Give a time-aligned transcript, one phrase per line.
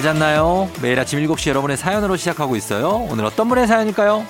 [0.00, 0.70] 잘 잤나요?
[0.80, 3.06] 매일 아침 7시 여러분의 사연으로 시작하고 있어요.
[3.10, 4.24] 오늘 어떤 분의 사연일까요?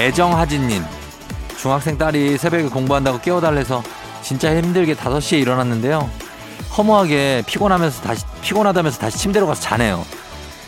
[0.00, 0.82] 애정하진님
[1.56, 3.84] 중학생 딸이 새벽에 공부한다고 깨워달래서
[4.22, 6.10] 진짜 힘들게 5시에 일어났는데요.
[6.76, 10.04] 허무하게 피곤하면서 다시 피곤하다면서 다시 침대로 가서 자네요.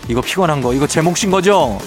[0.08, 1.78] 이거 피곤한 거 이거 제 몫인 거죠?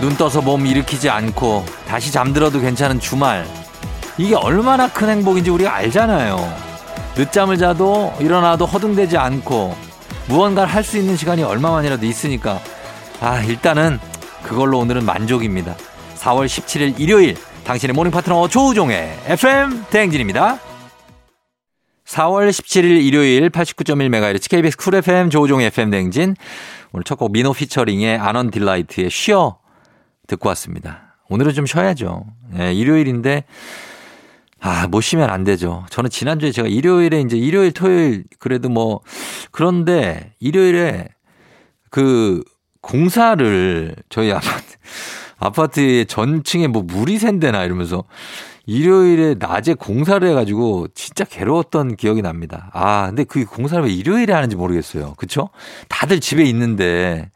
[0.00, 3.46] 눈 떠서 몸 일으키지 않고 다시 잠들어도 괜찮은 주말.
[4.18, 6.36] 이게 얼마나 큰 행복인지 우리가 알잖아요.
[7.16, 9.74] 늦잠을 자도 일어나도 허둥대지 않고
[10.28, 12.60] 무언가를 할 수 있는 시간이 얼마만이라도 있으니까
[13.20, 13.98] 아 일단은
[14.42, 15.74] 그걸로 오늘은 만족입니다.
[16.18, 20.60] 4월 17일 일요일 당신의 morning 파트너 조우종의 FM 대행진입니다.
[22.04, 26.36] 4월 17일 일요일 89.1MHz KBS Cool FM 조우종의 FM 대행진
[26.92, 29.58] 오늘 첫곡 미노 featuring의 아넌딜라이트의 쉬어
[30.26, 31.16] 듣고 왔습니다.
[31.30, 32.26] 오늘은 좀 쉬어야죠.
[32.58, 33.44] 예, 일요일인데
[34.60, 35.86] 아, 못 쉬면 안 되죠.
[35.90, 39.00] 저는 지난주에 제가 일요일에 이제 일요일, 토요일 그래도 뭐
[39.50, 41.08] 그런데 일요일에
[41.90, 42.42] 그
[42.82, 44.76] 공사를 저희 아파트,
[45.38, 48.04] 아파트의 전층에 뭐 물이 샌대나 이러면서
[48.66, 52.70] 일요일에 낮에 공사를 해가지고 진짜 괴로웠던 기억이 납니다.
[52.72, 55.14] 아, 근데 그 공사를 왜 일요일에 하는지 모르겠어요.
[55.16, 55.50] 그쵸?
[55.88, 57.30] 다들 집에 있는데.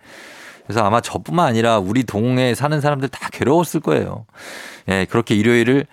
[0.67, 4.27] 그래서 아마 저뿐만 아니라 우리 동에 사는 사람들 다 괴로웠을 거예요.
[4.89, 5.87] 예, 그렇게 일요일을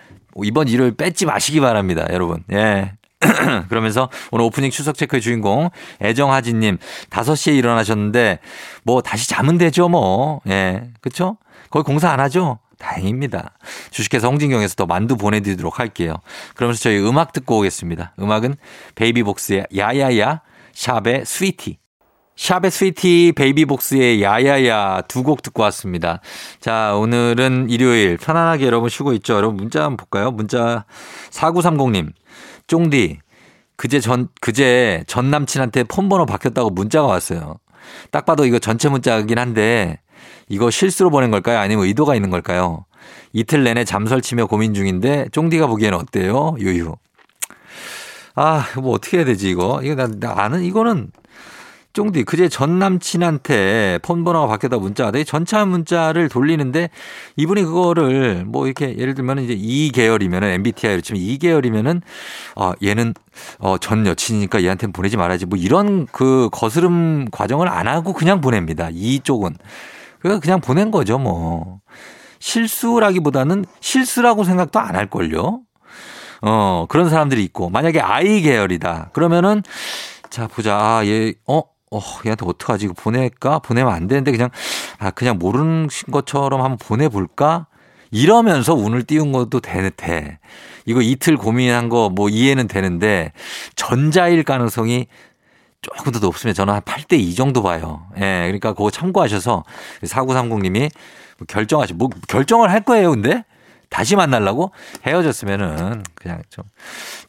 [0.44, 2.44] 이번 일요일 뺏지 마시기 바랍니다, 여러분.
[2.52, 2.94] 예.
[3.70, 5.70] 그러면서 오늘 오프닝 출석 체크의 주인공
[6.02, 6.78] 애정하진님
[7.10, 8.40] 5시에 일어나셨는데
[8.84, 10.42] 뭐 다시 자면 되죠 뭐.
[10.48, 10.92] 예.
[11.02, 11.38] 그쵸?
[11.70, 12.60] 거의 공사 안 하죠?
[12.78, 13.58] 다행입니다.
[13.92, 16.16] 주식회사 홍진경에서 더 만두 보내드리도록 할게요.
[16.56, 18.14] 그러면서 저희 음악 듣고 오겠습니다.
[18.20, 18.56] 음악은
[18.96, 20.42] 베이비복스의 야야야
[20.74, 21.78] 샵의 Sweety.
[22.36, 26.20] 샵의 Sweety 베이비복스의 야야야 두 곡 듣고 왔습니다.
[26.60, 29.36] 자, 오늘은 일요일 편안하게 여러분 쉬고 있죠.
[29.36, 30.32] 여러분 문자 한번 볼까요?
[30.32, 30.86] 문자
[31.32, 32.12] 4930님.
[32.68, 33.20] 쫑디.
[33.78, 37.56] 그제 전, 그제 전 남친한테 폰 번호 바뀌었다고 문자가 왔어요.
[38.12, 40.00] 딱 봐도 이거 전체 문자긴 한데
[40.50, 41.60] 이거 실수로 보낸 걸까요?
[41.60, 42.86] 아니면 의도가 있는 걸까요?
[43.34, 46.56] 이틀 내내 잠 설치며 고민 중인데 쫑디가 보기에는 어때요?
[46.60, 46.96] 유유.
[48.36, 49.82] 아, 뭐 어떻게 해야 되지 이거?
[49.84, 51.12] 이거 나, 나 아는 이거는
[51.96, 56.90] 쫑디 그제 전 남친한테 폰 번호가 바뀌었다 문자가 돼 전차 문자를 돌리는데
[57.38, 62.02] 이분이 그거를 뭐 이렇게 예를 들면 이제 2개월이면은 MBTI로 치면 2개월이면은
[62.58, 63.14] 어 얘는
[63.60, 68.90] 어전 여친이니까 얘한테는 보내지 말아야지 뭐 이런 그 거스름 과정을 안 하고 그냥 보냅니다.
[68.92, 69.56] 이 쪽은
[70.26, 71.80] 그러니까 그냥 보낸 거죠 뭐
[72.40, 75.62] 실수라기보다는 실수라고 생각도 안 할 걸요.
[76.42, 79.62] 어 그런 사람들이 있고 만약에 I 계열이다 그러면은
[80.30, 82.86] 자 보자 아, 얘 어 어, 얘한테 어떡하지?
[82.86, 83.60] 이거 보낼까?
[83.60, 84.50] 보내면 안 되는데 그냥,
[84.98, 87.68] 아, 그냥 모르는 것처럼 한번 보내볼까?
[88.12, 90.40] 이러면서 운을 띄운 것도 되, 돼.
[90.86, 93.32] 이거 이틀 고민한 거 뭐 이해는 되는데
[93.76, 95.08] 전자일 가능성이
[95.86, 98.08] 조금 더 높으면 저는 한 8대 2 정도 봐요.
[98.18, 99.64] 예, 그러니까 그거 참고하셔서
[100.04, 100.90] 4930님이
[101.48, 103.44] 결정하시, 뭐 결정을 할 거예요, 근데?
[103.90, 104.72] 다시 만나려고
[105.06, 106.66] 헤어졌으면은 그냥 좀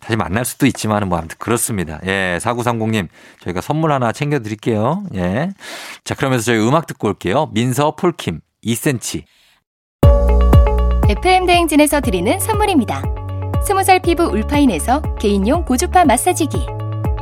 [0.00, 2.00] 다시 만날 수도 있지만은 뭐 아무튼 그렇습니다.
[2.06, 3.09] 예, 4930님
[3.41, 5.05] 저희가 선물 하나 챙겨 드릴게요.
[5.15, 5.50] 예.
[6.03, 7.50] 자, 그러면서 저희 음악 듣고 올게요.
[7.53, 9.25] 민서 폴킴 10cm.
[11.09, 13.03] FM 대행진에서 드리는 선물입니다.
[13.65, 16.76] 스무 살 피부 울파인에서 개인용 고주파 마사지기.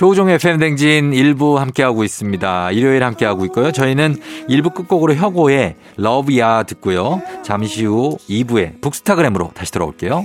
[0.00, 2.70] 조우종의 FM댕진 1부 함께하고 있습니다.
[2.70, 3.70] 일요일 함께하고 있고요.
[3.70, 4.16] 저희는
[4.48, 7.20] 1부 끝곡으로 혁오의 러브야 듣고요.
[7.42, 10.24] 잠시 후 2부에 북스타그램으로 다시 돌아올게요.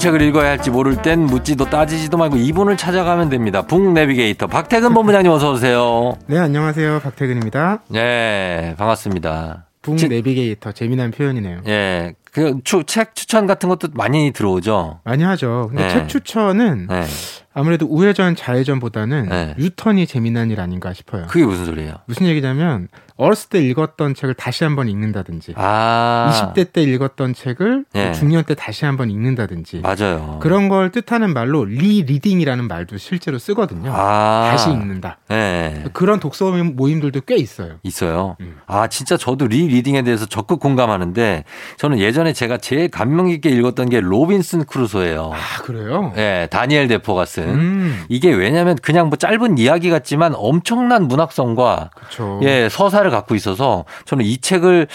[0.00, 3.62] 책을 읽어야 할지 모를 땐 묻지도 따지지도 말고 이분을 찾아가면 됩니다.
[3.62, 6.14] book 내비게이터 박태근 본부장님 어서 오세요.
[6.26, 7.00] 네, 안녕하세요.
[7.00, 7.82] 박태근입니다.
[7.88, 9.66] 네, 반갑습니다.
[9.82, 11.60] book 지- 내비게이터 재미난 표현이네요.
[11.66, 15.00] 예, 그책 추천 같은 것도 많이 들어오죠.
[15.04, 15.66] 많이 하죠.
[15.68, 15.90] 근데 네.
[15.90, 17.04] 책 추천은 네,
[17.52, 19.54] 아무래도 우회전 좌회전보다는 네.
[19.58, 21.26] 유턴이 재미난 일 아닌가 싶어요.
[21.28, 21.94] 그게 무슨 소리예요?
[22.06, 22.88] 무슨 얘기냐면
[23.20, 28.12] 어렸을 때 읽었던 책을 다시 한번 읽는다든지 아, 20대 때 읽었던 책을 예.
[28.12, 30.38] 중년 때 다시 한번 읽는다든지 맞아요.
[30.40, 33.92] 그런 걸 뜻하는 말로 rereading이라는 말도 실제로 쓰거든요.
[33.94, 35.18] 아, 다시 읽는다.
[35.28, 37.74] 네, 그런 독서 모임- 모임들도 꽤 있어요.
[37.82, 38.36] 있어요.
[38.40, 38.58] 음.
[38.66, 41.44] 아, 진짜 저도 rereading에 대해서 적극 공감하는데
[41.76, 45.32] 저는 예전에 제가 제일 감명 깊게 읽었던 게 로빈슨 크루소예요.
[45.34, 46.12] 아, 그래요?
[46.16, 47.48] 예, 다니엘 데포가 쓴.
[47.48, 52.40] 음, 이게 왜냐면 그냥 뭐 짧은 이야기 같지만 엄청난 문학성과 그렇죠.
[52.44, 54.86] 예, 서사를 갖고 있어서 저는 이 책을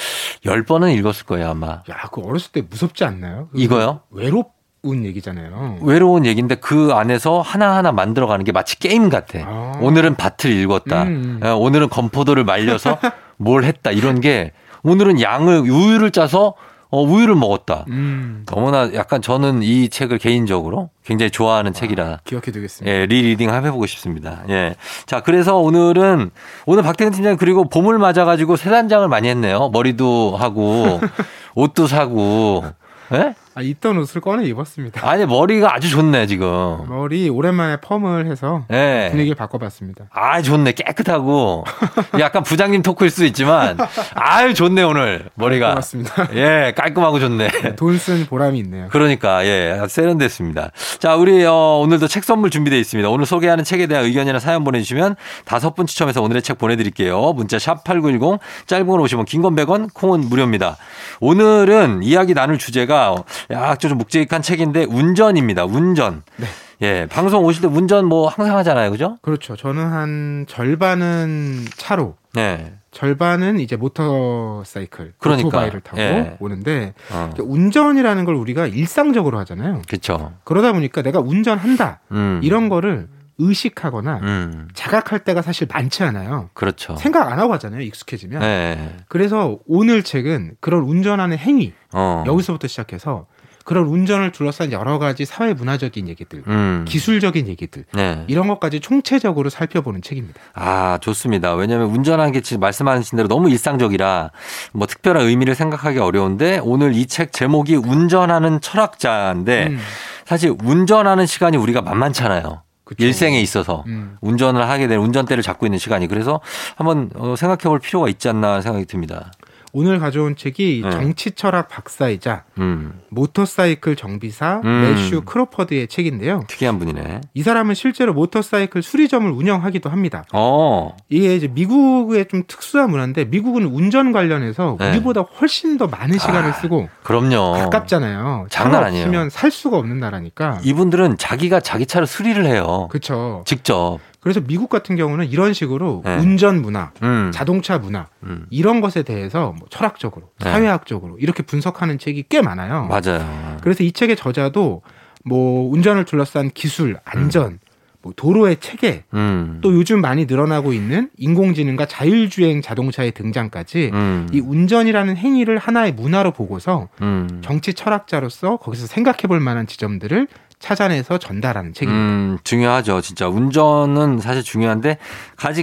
[0.46, 1.68] 10번은 읽었을 거예요, 아마.
[1.68, 3.50] 야, 그 어렸을 때 무섭지 않나요?
[3.52, 4.02] 그 이거요?
[4.12, 5.80] 외로운 얘기잖아요.
[5.82, 9.40] 외로운 얘기인데 그 안에서 하나하나 만들어가는 게 마치 게임 같아.
[9.46, 9.74] 아.
[9.82, 11.04] 오늘은 밭을 일궜다.
[11.04, 11.40] 음.
[11.44, 12.98] 예, 오늘은 건포도를 말려서
[13.38, 13.92] 뭘 했다.
[13.92, 14.52] 이런 게
[14.84, 16.54] 오늘은 양을, 우유를 짜서
[16.96, 17.84] 어, 우유를 먹었다.
[17.90, 22.90] 음, 너무나 약간 저는 이 책을 개인적으로 굉장히 좋아하는 책이라 기억해 두겠습니다.
[22.90, 24.44] 예, rereading 한번 해보고 싶습니다.
[24.48, 24.76] 예.
[25.06, 26.32] 자, 그래서 오늘은,
[26.66, 29.70] 오늘 박태근 팀장 그리고 봄을 맞아가지고 새 단장을 많이 했네요.
[29.74, 31.02] 머리도 하고,
[31.54, 32.64] 옷도 사고,
[33.12, 33.36] 예?
[33.58, 35.08] 아, 있던 옷을 꺼내 입었습니다.
[35.10, 36.86] 아니, 머리가 아주 좋네, 지금.
[36.90, 39.08] 머리 오랜만에 펌을 해서 예.
[39.12, 40.06] 분위기를 바꿔봤습니다.
[40.12, 40.74] 아, 좋네.
[40.74, 41.64] 깨끗하고.
[42.20, 43.78] 약간 부장님 토크일 수 있지만,
[44.14, 45.30] 아유, 좋네, 오늘.
[45.36, 45.70] 머리가.
[45.70, 46.28] 고맙습니다.
[46.36, 47.76] 예, 깔끔하고 좋네.
[47.78, 48.88] 돈쓴 보람이 있네요.
[48.92, 50.72] 그러니까 예 세련됐습니다.
[51.00, 53.10] 자 우리 어, 오늘도 책 선물 준비되어 있습니다.
[53.10, 57.34] 오늘 소개하는 책에 대한 의견이나 사연 보내주시면 다섯 분 추첨해서 오늘의 책 보내드릴게요.
[57.34, 60.78] 문자 샵 #8910 짧은 건 50원, 긴 건 100원, 콩은 무료입니다.
[61.20, 63.16] 오늘은 이야기 나눌 주제가
[63.52, 65.66] 약간 좀 묵직한 책인데 운전입니다.
[65.66, 66.24] 운전.
[66.38, 66.48] 네.
[66.82, 69.18] 예 방송 오실 때 운전 뭐 항상 하잖아요, 그죠?
[69.22, 69.56] 그렇죠.
[69.56, 72.74] 저는 한 절반은 차로, 네.
[72.92, 75.48] 절반은 이제 모터사이클, 그러니까.
[75.48, 76.36] 오토바이를 타고 예.
[76.40, 79.82] 오는데 어, 운전이라는 걸 우리가 일상적으로 하잖아요.
[79.88, 80.34] 그렇죠.
[80.44, 82.42] 그러다 보니까 내가 운전한다 음.
[82.44, 84.68] 이런 거를 의식하거나 음.
[84.74, 86.50] 자각할 때가 사실 많지 않아요.
[86.54, 86.96] 그렇죠.
[86.96, 87.82] 생각 안 하고 하잖아요.
[87.82, 88.40] 익숙해지면.
[88.40, 88.96] 네.
[89.08, 92.24] 그래서 오늘 책은 그런 운전하는 행위 어.
[92.26, 93.28] 여기서부터 시작해서
[93.66, 96.86] 그런 운전을 둘러싼 여러 가지 사회 문화적인 얘기들, 음.
[96.88, 98.24] 기술적인 얘기들 네.
[98.28, 100.40] 이런 것까지 총체적으로 살펴보는 책입니다.
[100.54, 101.56] 아, 좋습니다.
[101.56, 104.30] 왜냐하면 운전하는 게 지금 말씀하신 대로 너무 일상적이라
[104.72, 109.80] 뭐 특별한 의미를 생각하기 어려운데 오늘 이 책 제목이 운전하는 철학자인데 음,
[110.26, 112.62] 사실 운전하는 시간이 우리가 만만찮아요.
[112.84, 113.04] 그쵸.
[113.04, 114.16] 일생에 있어서 음.
[114.22, 116.40] 운전을 하게 된 운전대를 잡고 있는 시간이 그래서
[116.76, 119.32] 한번 어, 생각해 볼 필요가 있지 않나 생각이 듭니다.
[119.78, 120.90] 오늘 가져온 책이 네.
[120.90, 124.82] 정치 철학 박사이자 음, 모터사이클 정비사 음.
[124.84, 126.46] 매슈 크로퍼드의 책인데요.
[126.48, 127.20] 특이한 분이네.
[127.34, 130.24] 이 사람은 실제로 모터사이클 수리점을 운영하기도 합니다.
[130.32, 134.92] 어, 이게 이제 미국의 좀 특수한 문화인데 미국은 운전 관련해서 네.
[134.92, 137.52] 우리보다 훨씬 더 많은 시간을 아, 쓰고 그럼요.
[137.64, 138.48] 가깝잖아요.
[138.50, 139.08] 장난 아니에요.
[139.08, 140.60] 없으면 살 수가 없는 나라니까.
[140.64, 142.88] 이분들은 자기가 자기 차를 수리를 해요.
[142.92, 143.44] 그렇죠.
[143.46, 144.00] 직접.
[144.26, 146.18] 그래서 미국 같은 경우는 이런 식으로 네.
[146.18, 147.30] 운전 문화, 음.
[147.32, 148.48] 자동차 문화 음.
[148.50, 150.50] 이런 것에 대해서 뭐 철학적으로, 네.
[150.50, 152.88] 사회학적으로 이렇게 분석하는 책이 꽤 많아요.
[152.88, 153.58] 맞아요.
[153.62, 154.82] 그래서 이 책의 저자도
[155.26, 157.60] 뭐 운전을 둘러싼 기술, 안전,
[158.02, 159.60] 뭐 도로의 체계, 음.
[159.62, 164.28] 또 요즘 많이 늘어나고 있는 인공지능과 자율주행 자동차의 등장까지 음.
[164.32, 167.42] 이 운전이라는 행위를 하나의 문화로 보고서 음.
[167.44, 170.28] 정치 철학자로서 거기서 생각해 볼 만한 지점들을
[170.60, 172.00] 찾아내서 전달하는 책입니다.
[172.00, 173.02] 음, 중요하죠.
[173.02, 174.98] 진짜 운전은 사실 중요한데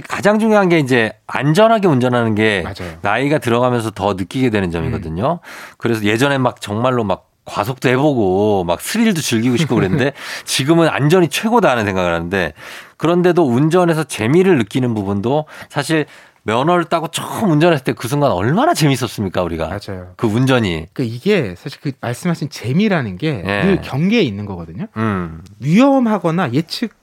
[0.07, 2.93] 가장 중요한 게 이제 안전하게 운전하는 게 맞아요.
[3.01, 5.39] 나이가 들어가면서 더 느끼게 되는 점이거든요.
[5.77, 10.13] 그래서 예전에 막 정말로 막 과속도 해보고 막 스릴도 즐기고 싶고 그랬는데
[10.45, 12.53] 지금은 안전이 최고다 하는 생각을 하는데
[12.97, 16.05] 그런데도 운전에서 재미를 느끼는 부분도 사실
[16.43, 20.11] 면허를 따고 처음 운전했을 때 그 순간 얼마나 재밌었습니까 우리가 맞아요.
[20.17, 23.63] 그 운전이 그 이게 사실 그 말씀하신 재미라는 게 예.
[23.65, 24.87] 늘 경계에 있는 거거든요.
[24.97, 26.93] 음, 위험하거나 예측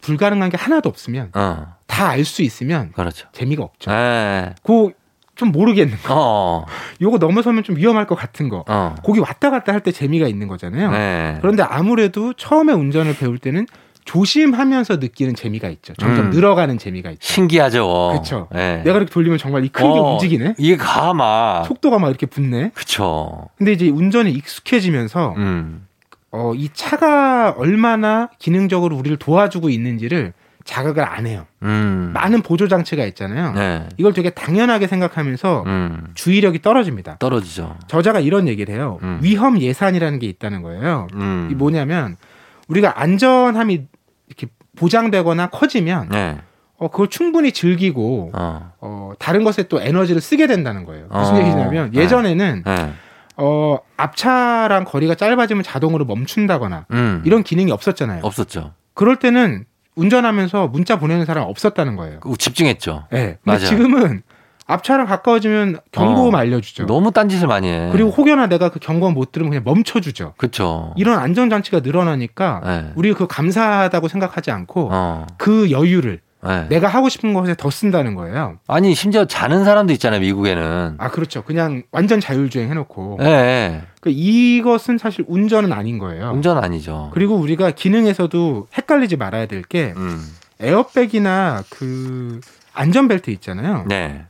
[0.00, 3.26] 불가능한 게 하나도 없으면 어, 다알 수 있으면 그렇죠.
[3.32, 3.90] 재미가 없죠.
[3.90, 6.14] 에, 그좀 모르겠는 거.
[6.16, 6.66] 어,
[7.02, 8.64] 요거 넘어서면 좀 위험할 것 같은 거.
[8.68, 10.90] 어, 거기 왔다 갔다 할 때 재미가 있는 거잖아요.
[10.92, 11.38] 네.
[11.40, 13.66] 그런데 아무래도 처음에 운전을 배울 때는
[14.06, 15.92] 조심하면서 느끼는 재미가 있죠.
[15.98, 16.30] 점점 음.
[16.30, 17.20] 늘어가는 재미가 있죠.
[17.26, 18.14] 신기하죠.
[18.16, 18.48] 그쵸.
[18.54, 18.80] 예.
[18.84, 20.54] 내가 이렇게 돌리면 정말 이 큰게 어, 움직이네.
[20.58, 21.64] 이게 가마.
[21.64, 22.70] 속도가 막 이렇게 붙네.
[22.72, 23.48] 그쵸.
[23.58, 25.86] 근데 이제 운전이 익숙해지면서 음.
[26.30, 30.32] 어, 이 차가 얼마나 기능적으로 우리를 도와주고 있는지를
[30.64, 31.46] 자각을 안 해요.
[31.62, 32.10] 음.
[32.14, 33.52] 많은 보조 장치가 있잖아요.
[33.54, 33.88] 네.
[33.98, 36.08] 이걸 되게 당연하게 생각하면서 음.
[36.14, 37.16] 주의력이 떨어집니다.
[37.18, 37.76] 떨어지죠.
[37.88, 38.98] 저자가 이런 얘기를 해요.
[39.02, 39.18] 음.
[39.22, 41.08] 위험 예산이라는 게 있다는 거예요.
[41.14, 41.48] 음.
[41.50, 42.16] 이 뭐냐면
[42.68, 43.86] 우리가 안전함이
[44.28, 46.38] 이렇게 보장되거나 커지면 네.
[46.78, 48.72] 어, 그걸 충분히 즐기고 어.
[48.80, 51.06] 어, 다른 것에 또 에너지를 쓰게 된다는 거예요.
[51.10, 51.38] 무슨 어.
[51.38, 52.00] 얘기냐면 네.
[52.02, 52.92] 예전에는 네.
[53.38, 57.22] 어, 앞차랑 거리가 짧아지면 자동으로 멈춘다거나 음.
[57.24, 58.20] 이런 기능이 없었잖아요.
[58.22, 58.72] 없었죠.
[58.94, 59.64] 그럴 때는
[59.94, 62.20] 운전하면서 문자 보내는 사람 없었다는 거예요.
[62.20, 63.06] 그 집중했죠.
[63.12, 63.16] 예.
[63.16, 63.60] 근데 맞아요.
[63.60, 64.22] 지금은
[64.66, 66.38] 앞차랑 가까워지면 경고음 어.
[66.38, 66.86] 알려주죠.
[66.86, 67.88] 너무 딴짓을 많이 해.
[67.92, 70.34] 그리고 혹여나 내가 그 경고음 못 들으면 그냥 멈춰주죠.
[70.36, 70.92] 그쵸.
[70.96, 72.92] 이런 안전장치가 늘어나니까 네.
[72.96, 75.26] 우리 그 감사하다고 생각하지 않고 어.
[75.38, 76.66] 그 여유를 네.
[76.68, 78.58] 내가 하고 싶은 것에 더 쓴다는 거예요.
[78.66, 80.96] 아니 심지어 자는 사람도 있잖아요 미국에는.
[80.98, 81.42] 아 그렇죠.
[81.42, 83.24] 그냥 완전 자율주행 해놓고 예.
[83.24, 83.82] 네.
[84.00, 86.30] 그 이것은 사실 운전은 아닌 거예요.
[86.32, 87.10] 운전 아니죠.
[87.14, 90.20] 그리고 우리가 기능에서도 헷갈리지 말아야 될게 음.
[90.60, 92.40] 에어백이나 그
[92.74, 93.84] 안전벨트 있잖아요.
[93.88, 94.26] 네.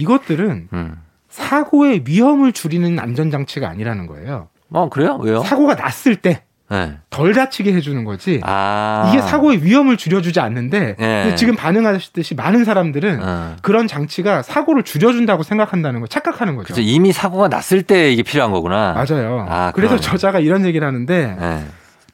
[0.00, 0.96] 이것들은 음.
[1.28, 4.48] 사고의 위험을 줄이는 안전장치가 아니라는 거예요.
[4.72, 5.18] 어 그래요?
[5.20, 5.42] 왜요?
[5.42, 6.40] 사고가 났을 때덜
[6.70, 7.32] 네.
[7.34, 8.40] 다치게 해주는 거지.
[8.44, 9.08] 아.
[9.10, 11.22] 이게 사고의 위험을 줄여주지 않는데 예.
[11.22, 13.56] 근데 지금 반응하셨듯이 많은 사람들은 어.
[13.62, 16.68] 그런 장치가 사고를 줄여준다고 생각한다는 거 착각하는 거죠.
[16.68, 16.80] 그죠.
[16.82, 18.92] 이미 사고가 났을 때 이게 필요한 거구나.
[18.94, 19.46] 맞아요.
[19.48, 20.00] 아, 그래서 그러네.
[20.00, 21.64] 저자가 이런 얘기를 하는데 네.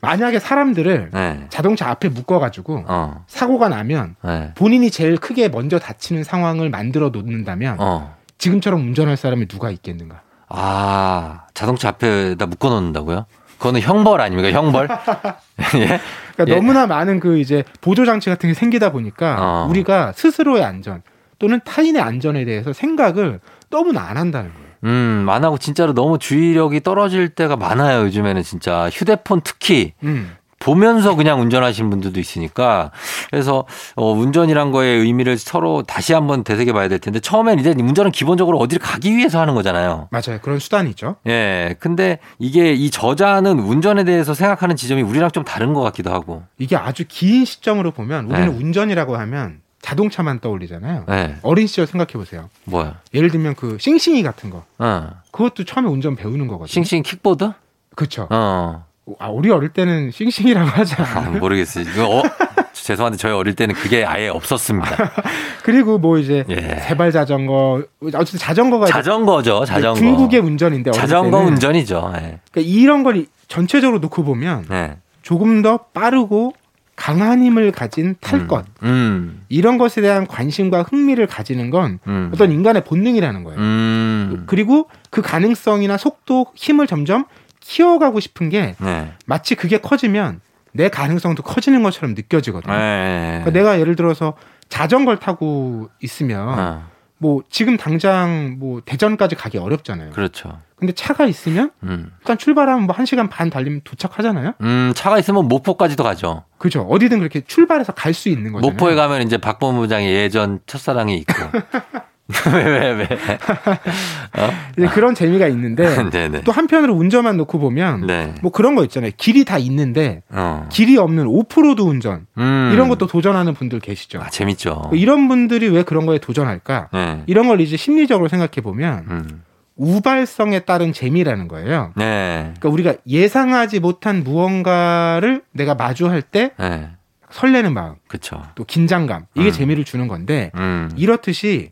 [0.07, 1.47] 만약에 사람들을 네.
[1.49, 3.25] 자동차 앞에 묶어가지고 어.
[3.27, 4.53] 사고가 나면 네.
[4.55, 8.15] 본인이 제일 크게 먼저 다치는 상황을 만들어 놓는다면 어.
[8.39, 10.21] 지금처럼 운전할 사람이 누가 있겠는가?
[10.49, 13.27] 아, 자동차 앞에다 묶어 놓는다고요?
[13.59, 14.53] 그거는 형벌 아닙니까?
[14.53, 14.89] 형벌?
[15.81, 16.01] 예?
[16.37, 16.55] 그러니까 예.
[16.55, 19.67] 너무나 많은 그 이제 보조 장치 같은 게 생기다 보니까 어.
[19.69, 21.03] 우리가 스스로의 안전
[21.39, 24.66] 또는 타인의 안전에 대해서 생각을 너무나 안 한다는 거예요.
[24.87, 28.03] 음, 안 하고 진짜로 너무 주의력이 떨어질 때가 많아요.
[28.05, 30.37] 요즘에는 진짜 휴대폰 특히 음.
[30.59, 32.91] 보면서 그냥 운전하시는 분들도 있으니까
[33.31, 38.11] 그래서 어, 운전이란 거의 의미를 서로 다시 한번 되새겨 봐야 될 텐데 처음엔 이제 운전은
[38.11, 40.09] 기본적으로 어디를 가기 위해서 하는 거잖아요.
[40.11, 40.41] 맞아요.
[40.41, 41.17] 그런 수단이 있죠.
[41.27, 41.77] 예.
[41.79, 46.43] 근데 이게 이 저자는 운전에 대해서 생각하는 지점이 우리랑 좀 다른 것 같기도 하고.
[46.59, 48.57] 이게 아주 긴 시점으로 보면 우리는 네.
[48.57, 51.05] 운전이라고 하면 자동차만 떠올리잖아요.
[51.11, 51.37] 예.
[51.43, 52.51] 어린 시절 생각해 보세요.
[52.65, 52.99] 뭐야?
[53.15, 54.65] 예를 들면 그 싱싱이 같은 거.
[54.79, 55.11] 어.
[55.31, 56.67] 그것도 처음에 운전 배우는 거거든요.
[56.67, 57.53] 싱싱 킥보드?
[57.95, 58.27] 그렇죠.
[58.31, 58.85] 어.
[59.21, 61.39] 아, 우리 어릴 때는 싱싱이라고 하지 아, 않아요.
[61.39, 61.85] 모르겠어요.
[62.05, 62.23] 어,
[62.75, 65.13] 죄송한데 저희 어릴 때는 그게 아예 없었습니다.
[65.63, 66.81] 그리고 뭐 이제 예.
[66.89, 70.01] 세발 자전거 어쨌든 자전거가 자전거죠, 자전거.
[70.01, 72.13] 중국의 운전인데 어릴 자전거 운전이죠.
[72.17, 72.41] 예.
[72.51, 74.97] 그러니까 이런 걸 전체적으로 놓고 보면 네.
[75.23, 76.55] 조금 더 빠르고
[76.97, 78.47] 강한 힘을 가진 탈 음.
[78.49, 79.45] 것 음.
[79.49, 82.31] 이런 것에 대한 관심과 흥미를 가지는 건 음.
[82.33, 83.61] 어떤 인간의 본능이라는 거예요.
[83.61, 84.45] 음.
[84.47, 87.27] 그리고 그 가능성이나 속도, 힘을 점점
[87.61, 89.13] 키워가고 싶은 게 네.
[89.27, 90.41] 마치 그게 커지면
[90.73, 92.73] 내 가능성도 커지는 것처럼 느껴지거든요.
[92.73, 93.41] 네.
[93.43, 94.35] 그러니까 내가 예를 들어서
[94.69, 100.11] 자전거를 타고 있으면 어, 뭐 지금 당장 뭐 대전까지 가기 어렵잖아요.
[100.11, 100.61] 그렇죠.
[100.77, 102.13] 근데 차가 있으면 음.
[102.21, 104.53] 일단 출발하면 뭐 1시간 반 달리면 도착하잖아요.
[104.61, 106.45] 음, 차가 있으면 모포까지도 가죠.
[106.59, 106.83] 그죠.
[106.83, 108.73] 어디든 그렇게 출발해서 갈 수 있는 거잖아요.
[108.73, 111.33] 모포에 가면 이제 박범부장의 예전 첫사랑이 있고.
[112.53, 113.09] 왜, 왜, 왜?
[114.77, 116.43] 이제 그런 재미가 있는데 네네.
[116.45, 118.35] 또 한편으로 운전만 놓고 보면 네.
[118.43, 119.13] 뭐 그런 거 있잖아요.
[119.17, 120.69] 길이 다 있는데 어.
[120.71, 122.71] 길이 없는 오프로드 운전 음.
[122.73, 124.21] 이런 것도 도전하는 분들 계시죠.
[124.21, 124.91] 아, 재밌죠.
[124.93, 126.89] 이런 분들이 왜 그런 거에 도전할까?
[126.93, 127.23] 네.
[127.27, 129.43] 이런 걸 이제 심리적으로 생각해 보면 음.
[129.77, 131.93] 우발성에 따른 재미라는 거예요.
[131.97, 132.53] 네.
[132.59, 136.91] 그러니까 우리가 예상하지 못한 무언가를 내가 마주할 때 네.
[137.31, 138.43] 설레는 마음, 그쵸.
[138.55, 139.53] 또 긴장감 이게 음.
[139.53, 140.91] 재미를 주는 건데 음.
[140.97, 141.71] 이렇듯이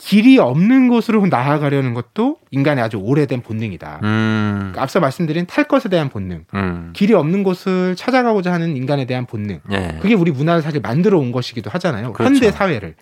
[0.00, 4.00] 길이 없는 곳으로 나아가려는 것도 인간의 아주 오래된 본능이다.
[4.02, 4.56] 음.
[4.58, 6.90] 그러니까 앞서 말씀드린 탈 것에 대한 본능, 음.
[6.94, 9.98] 길이 없는 곳을 찾아가고자 하는 인간에 대한 본능, 예.
[10.00, 12.14] 그게 우리 문화를 사실 만들어 온 것이기도 하잖아요.
[12.14, 12.32] 그렇죠.
[12.34, 12.94] 현대 사회를.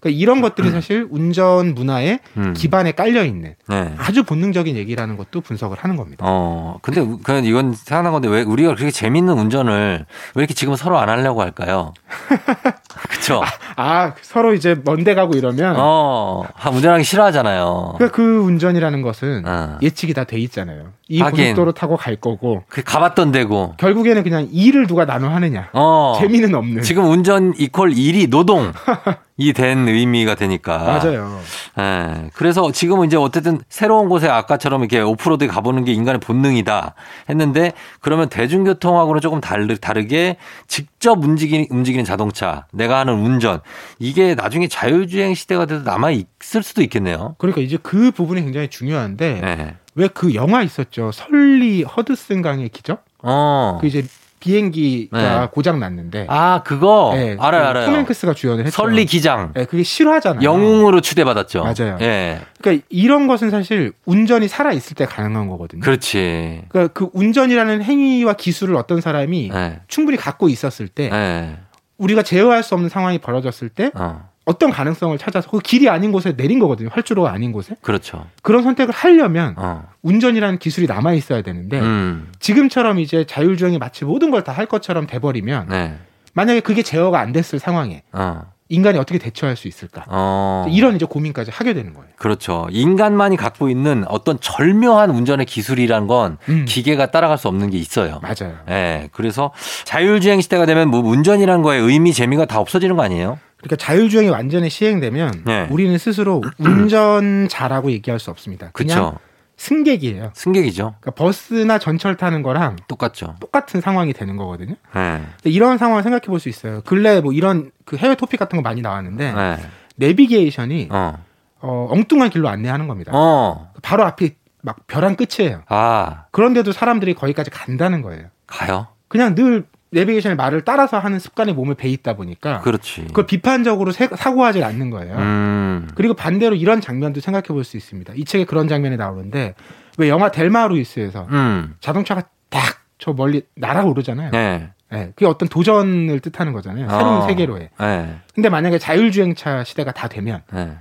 [0.00, 2.54] 그러니까 이런 것들이 사실 운전 문화의 음.
[2.54, 3.94] 기반에 깔려 있는 네.
[3.98, 6.24] 아주 본능적인 얘기라는 것도 분석을 하는 겁니다.
[6.26, 10.98] 어, 근데 그 이건 생각난 건데 왜 우리가 그렇게 재밌는 운전을 왜 이렇게 지금 서로
[10.98, 11.92] 안 하려고 할까요?
[13.10, 13.42] 그쵸?
[13.76, 17.94] 아 서로 이제 먼데 가고 이러면 어, 하- 운전하기 싫어하잖아요.
[17.96, 19.78] 그러니까 그 운전이라는 것은 어.
[19.82, 20.92] 예측이 다 돼 있잖아요.
[21.12, 21.44] 이 하긴.
[21.44, 23.74] 고속도로 타고 갈 거고 그 가봤던 데고.
[23.78, 25.68] 결국에는 그냥 일을 누가 나눠 하느냐.
[25.72, 26.16] 어.
[26.20, 26.82] 재미는 없는.
[26.82, 28.72] 지금 운전 이퀄 일이 노동.
[29.42, 30.76] 이 된 의미가 되니까.
[30.78, 31.40] 맞아요.
[31.78, 32.28] 예.
[32.34, 36.94] 그래서 지금은 이제 어쨌든 새로운 곳에 아까처럼 이렇게 오프로드에 가보는 게 인간의 본능이다
[37.30, 40.36] 했는데 그러면 대중교통하고는 조금 다르, 다르게
[40.68, 43.60] 직접 움직이는, 움직이는 자동차, 내가 하는 운전
[43.98, 47.34] 이게 나중에 자율주행 시대가 돼서 남아 있을 수도 있겠네요.
[47.38, 49.74] 그러니까 이제 그 부분이 굉장히 중요한데 예.
[50.00, 51.10] 왜 그 영화 있었죠.
[51.12, 53.04] 설리 허드슨 강의 기적?
[53.22, 53.78] 어.
[53.80, 54.04] 그 이제
[54.40, 55.48] 비행기가 네.
[55.52, 57.86] 고장 났는데 아, 그거 네, 알아요, 그 알아요.
[57.86, 58.74] 톰 행크스가 주연을 했죠.
[58.74, 59.52] 설리 기장.
[59.54, 60.42] 네, 그게 실화잖아요.
[60.42, 61.62] 영웅으로 추대받았죠.
[61.62, 61.98] 맞아요.
[62.00, 62.40] 예.
[62.58, 65.82] 그러니까 이런 것은 사실 운전이 살아 있을 때 가능한 거거든요.
[65.82, 66.62] 그렇지.
[66.70, 69.80] 그러니까 그 운전이라는 행위와 기술을 어떤 사람이 예.
[69.88, 71.58] 충분히 갖고 있었을 때 예.
[71.98, 74.29] 우리가 제어할 수 없는 상황이 벌어졌을 때 어.
[74.50, 76.88] 어떤 가능성을 찾아서 그 길이 아닌 곳에 내린 거거든요.
[76.92, 77.76] 활주로가 아닌 곳에.
[77.82, 78.26] 그렇죠.
[78.42, 79.84] 그런 선택을 하려면 어.
[80.02, 82.32] 운전이라는 기술이 남아 있어야 되는데 음.
[82.40, 85.96] 지금처럼 이제 자율주행이 마치 모든 걸 다 할 것처럼 돼버리면 네.
[86.32, 88.42] 만약에 그게 제어가 안 됐을 상황에 어.
[88.72, 90.04] 인간이 어떻게 대처할 수 있을까?
[90.08, 90.64] 어.
[90.70, 92.08] 이런 이제 고민까지 하게 되는 거예요.
[92.16, 92.68] 그렇죠.
[92.70, 96.64] 인간만이 갖고 있는 어떤 절묘한 운전의 기술이란 건 음.
[96.68, 98.20] 기계가 따라갈 수 없는 게 있어요.
[98.22, 98.56] 맞아요.
[98.68, 99.08] 예.
[99.12, 99.52] 그래서
[99.84, 103.38] 자율주행 시대가 되면 뭐 운전이란 거에 의미, 재미가 다 없어지는 거 아니에요?
[103.60, 105.68] 그러니까 자율주행이 완전히 시행되면 네.
[105.70, 108.70] 우리는 스스로 운전자라고 얘기할 수 없습니다.
[108.72, 109.18] 그냥 그렇죠.
[109.56, 110.30] 승객이에요.
[110.34, 110.94] 승객이죠.
[111.00, 113.36] 그러니까 버스나 전철 타는 거랑 똑같죠.
[113.40, 114.74] 똑같은 상황이 되는 거거든요.
[114.96, 115.20] 예.
[115.36, 116.80] 근데 이런 상황을 생각해 볼 수 있어요.
[116.86, 119.56] 근래 뭐 이런 그 해외 토픽 같은 거 많이 나왔는데 예.
[119.96, 121.22] 내비게이션이 어.
[121.60, 123.12] 어, 엉뚱한 길로 안내하는 겁니다.
[123.14, 123.70] 어.
[123.82, 125.62] 바로 앞이 막 벼랑 끝이에요.
[125.68, 128.26] 아, 그런데도 사람들이 거기까지 간다는 거예요.
[128.46, 128.86] 가요?
[129.08, 133.04] 그냥 늘 내비게이션의 말을 따라서 하는 습관이 몸에 배 있다 보니까 그렇지.
[133.08, 135.16] 그걸 비판적으로 세- 사고하지 않는 거예요.
[135.16, 135.88] 음.
[135.94, 138.12] 그리고 반대로 이런 장면도 생각해 볼 수 있습니다.
[138.16, 139.54] 이 책에 그런 장면이 나오는데
[139.98, 141.74] 왜 영화 델마 루이스에서 음.
[141.80, 144.30] 자동차가 딱 저 멀리 날아오르잖아요.
[144.34, 144.68] 예.
[144.92, 146.86] 네, 그게 어떤 도전을 뜻하는 거잖아요.
[146.90, 147.26] 새로운 어.
[147.26, 147.70] 세계로의.
[147.80, 148.14] 예.
[148.34, 150.72] 근데 만약에 자율주행차 시대가 다 되면 예.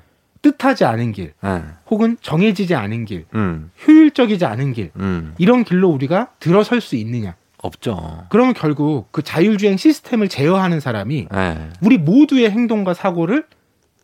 [0.42, 1.62] 뜻하지 않은 길, 예.
[1.90, 3.72] 혹은 정해지지 않은 길, 음.
[3.88, 5.34] 효율적이지 않은 길, 음.
[5.38, 7.36] 이런 길로 우리가 들어설 수 있느냐.
[7.62, 8.26] 없죠.
[8.30, 11.58] 그러면 결국 그 자율주행 시스템을 제어하는 사람이 예.
[11.82, 13.46] 우리 모두의 행동과 사고를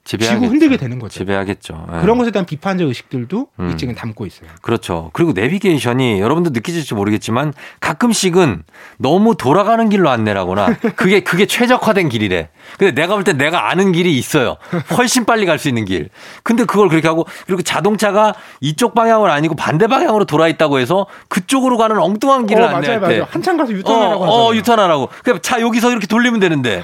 [0.05, 0.39] 지배하겠죠.
[0.39, 1.17] 쥐고 흔들게 되는 거죠.
[1.17, 1.87] 지배하겠죠.
[1.95, 2.01] 예.
[2.01, 3.71] 그런 것에 대한 비판적 의식들도 음.
[3.71, 4.47] 이 책은 담고 있어요.
[4.61, 5.09] 그렇죠.
[5.13, 8.63] 그리고 내비게이션이 여러분도 느끼실지 모르겠지만 가끔씩은
[8.99, 12.49] 너무 돌아가는 길로 안내라거나 그게 그게 최적화된 길이래.
[12.77, 14.57] 근데 내가 볼 때 내가 아는 길이 있어요.
[14.97, 16.09] 훨씬 빨리 갈 수 있는 길.
[16.43, 21.77] 근데 그걸 그렇게 하고 그리고 자동차가 이쪽 방향은 아니고 반대 방향으로 돌아 있다고 해서 그쪽으로
[21.77, 23.27] 가는 엉뚱한 길을 어, 안내할 맞아요, 때 맞아요.
[23.31, 24.49] 한참 가서 유턴하라고 어.
[24.51, 25.09] 어, 유턴하라고.
[25.23, 26.83] 그냥 차 여기서 이렇게 돌리면 되는데.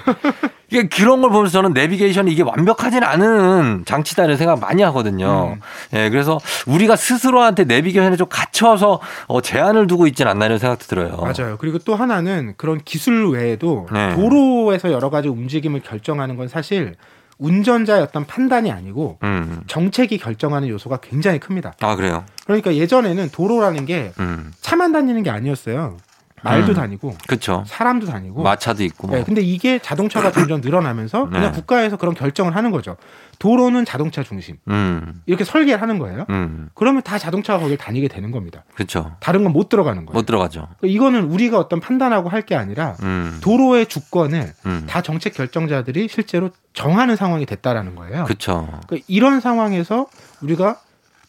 [0.72, 5.58] 이게 그런 걸 보면서 저는 내비게이션이 이게 완벽하진 않은 장치다 이런 생각 많이 하거든요.
[5.58, 5.62] 음.
[5.94, 11.18] 예, 그래서 우리가 스스로한테 내비게이션에 좀 갇혀서 어, 제한을 두고 있진 않나 이런 생각도 들어요.
[11.18, 11.58] 맞아요.
[11.60, 14.16] 그리고 또 하나는 그런 기술 외에도 네.
[14.16, 16.96] 도로에서 여러 가지 움직임을 결정하는 건 사실
[17.38, 19.62] 운전자의 어떤 판단이 아니고 음.
[19.68, 21.74] 정책이 결정하는 요소가 굉장히 큽니다.
[21.82, 22.24] 아, 그래요?
[22.46, 24.54] 그러니까 예전에는 도로라는 게 음.
[24.62, 25.98] 차만 다니는 게 아니었어요.
[26.44, 26.74] 말도 음.
[26.76, 27.64] 다니고 그쵸.
[27.68, 28.42] 사람도 다니고.
[28.44, 29.08] 마차도 있고.
[29.08, 29.16] 뭐.
[29.18, 31.52] 네, 근데 이게 자동차가 점점 늘어나면서 그냥 네.
[31.52, 32.98] 국가에서 그런 결정을 하는 거죠.
[33.40, 34.58] 도로는 자동차 중심.
[34.68, 35.22] 음.
[35.26, 36.26] 이렇게 설계를 하는 거예요.
[36.30, 36.70] 음.
[36.76, 38.64] 그러면 다 자동차가 거길 다니게 되는 겁니다.
[38.76, 39.16] 그쵸.
[39.20, 40.14] 다른 건 못 들어가는 거예요.
[40.18, 40.68] 못 들어가죠.
[40.80, 43.38] 그러니까 이거는 우리가 어떤 판단하고 할 게 아니라 음.
[43.44, 44.86] 도로의 주권을 음.
[44.90, 48.24] 다 정책 결정자들이 실제로 정하는 상황이 됐다라는 거예요.
[48.26, 48.68] 그쵸.
[48.88, 50.08] 그러니까 이런 상황에서
[50.42, 50.80] 우리가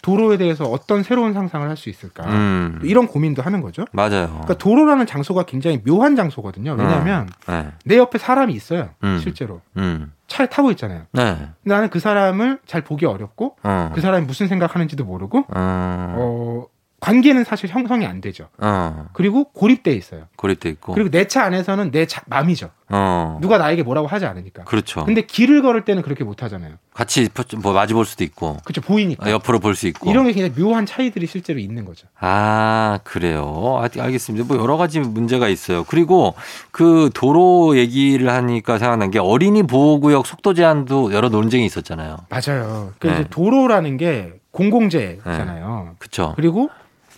[0.02, 2.24] 도로에 대해서 어떤 새로운 상상을 할 수 있을까?
[2.26, 2.80] 음.
[2.82, 3.84] 이런 고민도 하는 거죠.
[3.92, 4.28] 맞아요.
[4.28, 6.72] 그러니까 도로라는 장소가 굉장히 묘한 장소거든요.
[6.78, 7.68] 왜냐하면 네.
[7.84, 8.90] 내 옆에 사람이 있어요.
[9.02, 9.18] 음.
[9.22, 10.12] 실제로 음.
[10.26, 11.04] 차에 타고 있잖아요.
[11.12, 11.34] 네.
[11.34, 13.90] 근데 나는 그 사람을 잘 보기 어렵고 어.
[13.94, 16.66] 그 사람이 무슨 생각하는지도 모르고 어.
[17.02, 18.48] 어, 관계는 사실 형성이 안 되죠.
[18.58, 19.06] 어.
[19.12, 20.22] 그리고 고립돼 있어요.
[20.36, 20.94] 고립돼 있고.
[20.94, 22.70] 그리고 내 차 안에서는 내 자, 맘이죠.
[22.90, 23.38] 어.
[23.40, 24.64] 누가 나에게 뭐라고 하지 않으니까.
[24.64, 25.04] 그렇죠.
[25.04, 26.74] 근데 길을 걸을 때는 그렇게 못 하잖아요.
[26.92, 27.28] 같이
[27.62, 28.80] 뭐 마주 볼 수도 있고 그렇죠.
[28.82, 29.26] 보이니까.
[29.28, 30.10] 어, 옆으로 볼 수 있고.
[30.10, 32.06] 이런 게 굉장히 묘한 차이들이 실제로 있는 거죠.
[32.20, 33.80] 아, 그래요.
[33.82, 34.46] 아, 알겠습니다.
[34.46, 35.84] 뭐 여러 가지 문제가 있어요.
[35.84, 36.34] 그리고
[36.70, 42.18] 그 도로 얘기를 하니까 생각난 게 어린이 보호구역 속도 제한도 여러 논쟁이 있었잖아요.
[42.28, 42.92] 맞아요.
[42.98, 43.28] 그러니까 네.
[43.30, 45.96] 도로라는 게 공공재잖아요.
[45.98, 46.34] 그쵸.
[46.36, 46.68] 그리고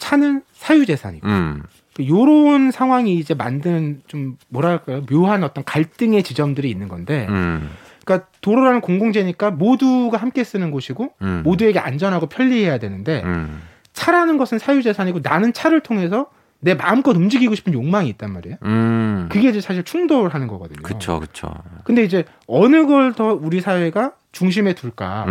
[0.04, 1.26] 차는 사유재산이고.
[1.26, 1.62] 음,
[2.00, 7.70] 요런 상황이 이제 만든 좀 뭐랄까요 묘한 어떤 갈등의 지점들이 있는 건데 음,
[8.04, 11.42] 그러니까 도로라는 공공재니까 모두가 함께 쓰는 곳이고 음.
[11.44, 13.62] 모두에게 안전하고 편리해야 되는데 음,
[13.92, 16.26] 차라는 것은 사유재산이고 나는 차를 통해서
[16.60, 18.56] 내 마음껏 움직이고 싶은 욕망이 있단 말이에요.
[18.64, 19.28] 음.
[19.30, 20.82] 그게 이제 사실 충돌하는 거거든요.
[20.82, 21.54] 그쵸, 그쵸.
[21.84, 25.26] 근데 이제 어느 걸 더 우리 사회가 중심에 둘까?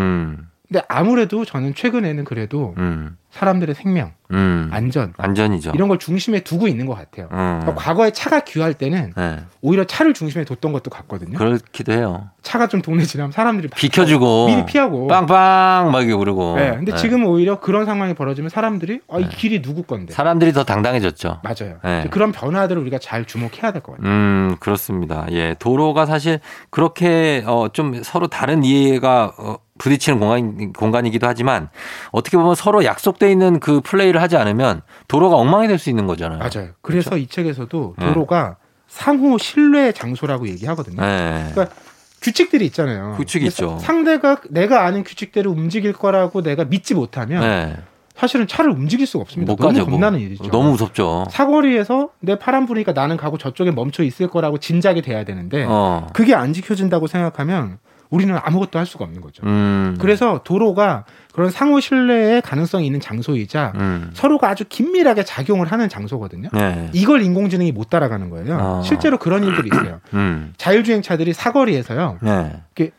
[0.74, 4.70] 음, 근데 아무래도 저는 최근에는 그래도 음, 사람들의 생명, 음.
[4.72, 5.72] 안전 안전이죠.
[5.76, 7.26] 이런 걸 중심에 두고 있는 것 같아요.
[7.32, 7.60] 음.
[7.62, 9.40] 그러니까 과거에 차가 귀할 때는 네.
[9.62, 11.38] 오히려 차를 중심에 뒀던 것도 같거든요.
[11.38, 12.30] 그렇기도 해요.
[12.42, 14.48] 차가 좀 동네 지나면 사람들이 막 비켜주고.
[14.48, 15.08] 미리 피하고.
[15.08, 15.92] 빵빵!
[15.92, 16.56] 막 이렇게 그러고.
[16.58, 16.98] 네, 근데 네.
[16.98, 19.30] 지금은 오히려 그런 상황이 벌어지면 사람들이 아, 이 네.
[19.30, 20.14] 길이 누구 건데?
[20.14, 21.40] 사람들이 더 당당해졌죠.
[21.44, 21.78] 맞아요.
[21.84, 22.08] 네.
[22.12, 24.10] 그런 변화들을 우리가 잘 주목해야 될 것 같아요.
[24.12, 25.26] 음, 그렇습니다.
[25.32, 25.56] 예.
[25.60, 31.68] 도로가 사실 그렇게, 어, 좀 서로 다른 이해가, 어, 부딪히는 공간, 공간이기도 하지만
[32.14, 36.40] 어떻게 보면 서로 약속돼 있는 그 플레이를 하지 않으면 도로가 엉망이 될 수 있는 거잖아요.
[36.40, 36.70] 맞아요.
[36.82, 38.08] 그래서 이 책에서도 네.
[38.08, 38.56] 도로가
[38.88, 41.02] 상호 신뢰 장소라고 얘기하거든요.
[41.02, 41.50] 네.
[41.52, 41.76] 그러니까
[42.22, 43.16] 규칙들이 있잖아요.
[43.18, 43.72] 규칙이 있죠.
[43.80, 47.76] 사- 상대가 내가 아는 규칙대로 움직일 거라고 내가 믿지 못하면 네.
[48.16, 49.52] 사실은 차를 움직일 수가 없습니다.
[49.52, 49.82] 못 너무 가죠.
[49.86, 49.92] 뭐.
[50.00, 50.46] 겁나는 일이죠.
[50.50, 51.26] 너무 무섭죠.
[51.32, 56.08] 사거리에서 내 파란 불이니까 나는 가고 저쪽에 멈춰 있을 거라고 진작에 돼야 되는데 어.
[56.14, 57.80] 그게 안 지켜진다고 생각하면
[58.14, 59.42] 우리는 아무것도 할 수가 없는 거죠.
[59.44, 59.98] 음.
[60.00, 64.12] 그래서 도로가 그런 상호 신뢰의 가능성이 있는 장소이자 음.
[64.14, 66.50] 서로가 아주 긴밀하게 작용을 하는 장소거든요.
[66.54, 66.92] 네.
[66.94, 68.60] 이걸 인공지능이 못 따라가는 거예요.
[68.60, 68.82] 아.
[68.84, 70.00] 실제로 그런 일들이 있어요.
[70.14, 70.54] 음.
[70.58, 72.20] 자율주행차들이 사거리에서요.
[72.22, 72.92] 네.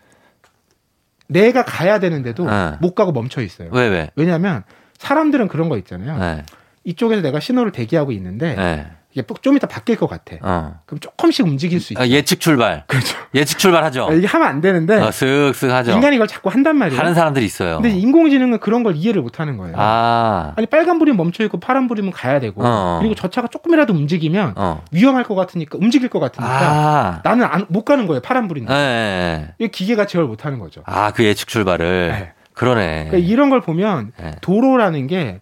[1.29, 2.72] 내가 가야 되는데도 네.
[2.81, 3.68] 못 가고 멈춰 있어요.
[3.70, 4.11] 왜, 왜?
[4.16, 4.64] 왜냐하면
[4.98, 6.18] 사람들은 그런 거 있잖아요.
[6.18, 6.44] 네.
[6.83, 8.87] 이쪽에서 내가 신호를 대기하고 있는데 네.
[9.14, 10.37] 이게 좀 이따 바뀔 것 같아.
[10.42, 10.74] 어.
[10.87, 11.94] 그럼 조금씩 움직일 수.
[11.96, 12.83] 아, 예측 출발.
[12.88, 13.16] 그렇죠.
[13.33, 14.09] 예측 출발하죠.
[14.12, 15.92] 이게 하면 안 되는데 어, 쓱쓱 하죠.
[15.92, 17.00] 인간이 이걸 자꾸 한단 말이에요.
[17.00, 17.77] 하는 사람들이 있어요.
[17.81, 19.77] 근데 인공지능은 그런 걸 이해를 못 하는 거예요.
[19.79, 20.53] 아.
[20.57, 22.98] 아니 빨간 불이 멈춰 있고 파란 불이면 가야 되고 어.
[23.00, 24.83] 그리고 저 차가 조금이라도 움직이면 어.
[24.90, 27.20] 위험할 것 같으니까 움직일 것 같으니까 아.
[27.22, 28.72] 나는 안- 못 가는 거예요 파란 불인데.
[28.74, 29.55] 네.
[29.61, 30.83] 이 기계가 제어를 못 하는 거죠.
[30.87, 32.09] 아, 그 예측 출발을.
[32.09, 32.33] 네.
[32.55, 33.07] 그러네.
[33.11, 34.33] 그러니까 이런 걸 보면 네.
[34.40, 35.40] 도로라는 게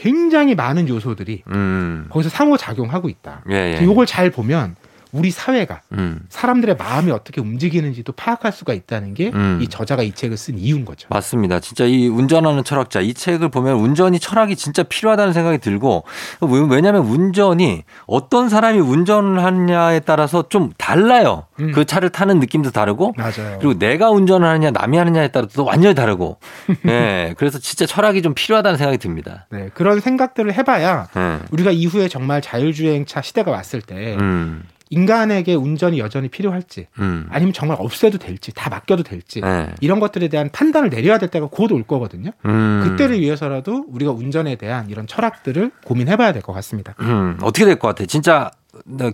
[0.00, 2.06] 굉장히 많은 요소들이 음.
[2.08, 3.42] 거기서 상호작용하고 있다.
[3.50, 3.84] 예, 예.
[3.84, 4.76] 요걸 잘 보면
[5.12, 6.20] 우리 사회가 음.
[6.28, 9.64] 사람들의 마음이 어떻게 움직이는지도 파악할 수가 있다는 게이 음.
[9.70, 11.08] 저자가 이 책을 쓴 이유인 거죠.
[11.10, 11.60] 맞습니다.
[11.60, 16.04] 진짜 이 운전하는 철학자 이 책을 보면 운전이 철학이 진짜 필요하다는 생각이 들고
[16.42, 21.46] 왜- 왜냐하면 운전이 어떤 사람이 운전을 하느냐에 따라서 좀 달라요.
[21.60, 21.72] 음.
[21.72, 23.58] 그 차를 타는 느낌도 다르고 맞아요.
[23.60, 26.38] 그리고 내가 운전을 하느냐 남이 하느냐에 따라 또 완전히 다르고
[26.86, 29.46] 예 그래서 진짜 철학이 좀 필요하다는 생각이 듭니다.
[29.50, 31.38] 네, 그런 생각들을 해봐야 예.
[31.50, 37.26] 우리가 이후에 정말 자율주행차 시대가 왔을 때 음, 인간에게 운전이 여전히 필요할지 음.
[37.30, 39.68] 아니면 정말 없애도 될지 다 맡겨도 될지 예.
[39.80, 42.30] 이런 것들에 대한 판단을 내려야 될 때가 곧 올 거거든요.
[42.46, 42.80] 음.
[42.84, 46.94] 그때를 위해서라도 우리가 운전에 대한 이런 철학들을 고민해봐야 될 것 같습니다.
[47.00, 48.06] 음, 어떻게 될 것 같아?
[48.06, 48.50] 진짜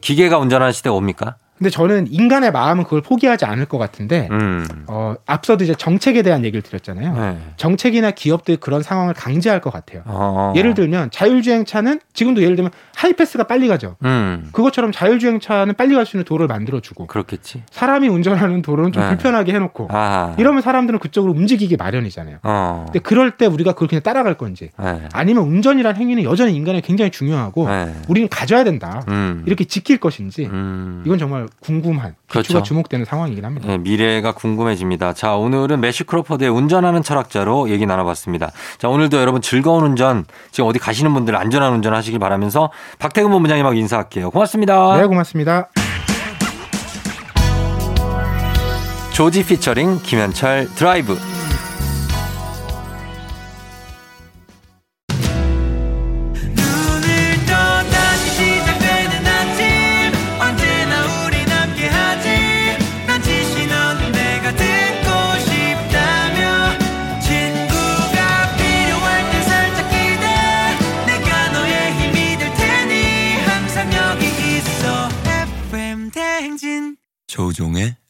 [0.00, 1.36] 기계가 운전하는 시대가 옵니까?
[1.58, 4.66] 근데 저는 인간의 마음은 그걸 포기하지 않을 것 같은데 음.
[4.88, 7.14] 어, 앞서도 이제 정책에 대한 얘기를 드렸잖아요.
[7.14, 7.38] 네.
[7.56, 10.02] 정책이나 기업들이 그런 상황을 강제할 것 같아요.
[10.06, 10.52] 어.
[10.56, 13.96] 예를 들면 자율주행차는 지금도 예를 들면 하이패스가 빨리 가죠.
[14.04, 14.48] 음.
[14.52, 17.62] 그것처럼 자율주행차는 빨리 갈 수 있는 도로를 만들어주고 그렇겠지.
[17.70, 19.08] 사람이 운전하는 도로는 좀 네.
[19.08, 20.34] 불편하게 해놓고 아.
[20.38, 22.38] 이러면 사람들은 그쪽으로 움직이기 마련이잖아요.
[22.42, 22.82] 어.
[22.86, 25.08] 근데 그럴 때 우리가 그걸 그냥 따라갈 건지 네.
[25.12, 27.94] 아니면 운전이란 행위는 여전히 인간에 굉장히 중요하고 네.
[28.08, 29.02] 우리는 가져야 된다.
[29.08, 29.44] 음.
[29.46, 31.02] 이렇게 지킬 것인지 음.
[31.06, 32.62] 이건 정말 궁금한 기초가 그렇죠.
[32.62, 33.66] 주목되는 상황이긴 합니다.
[33.68, 35.12] 네, 미래가 궁금해집니다.
[35.12, 38.50] 자, 오늘은 매시 크로퍼드의 운전하는 철학자로 얘기 나눠봤습니다.
[38.78, 43.74] 자, 오늘도 여러분 즐거운 운전, 지금 어디 가시는 분들 안전한 운전 하시길 바라면서 박태근 본부장님하고
[43.74, 44.30] 인사할게요.
[44.30, 44.96] 고맙습니다.
[44.98, 45.68] 네, 고맙습니다.
[49.12, 51.16] 조지 피처링 김현철 드라이브.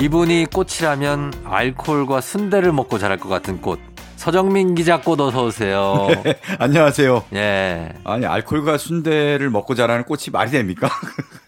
[0.00, 3.78] 이분이 꽃이라면 알코올과 순대를 먹고 자랄 것 같은 꽃.
[4.20, 6.06] 서정민 기자 꽃 어서 오세요.
[6.60, 7.24] 안녕하세요.
[7.32, 7.88] 예.
[8.04, 10.90] 아니 알코올과 순대를 먹고 자라는 꽃이 말이 됩니까?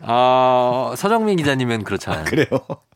[0.00, 2.24] 어, 서정민 기자님은 그렇잖아요.
[2.24, 2.46] 그래요.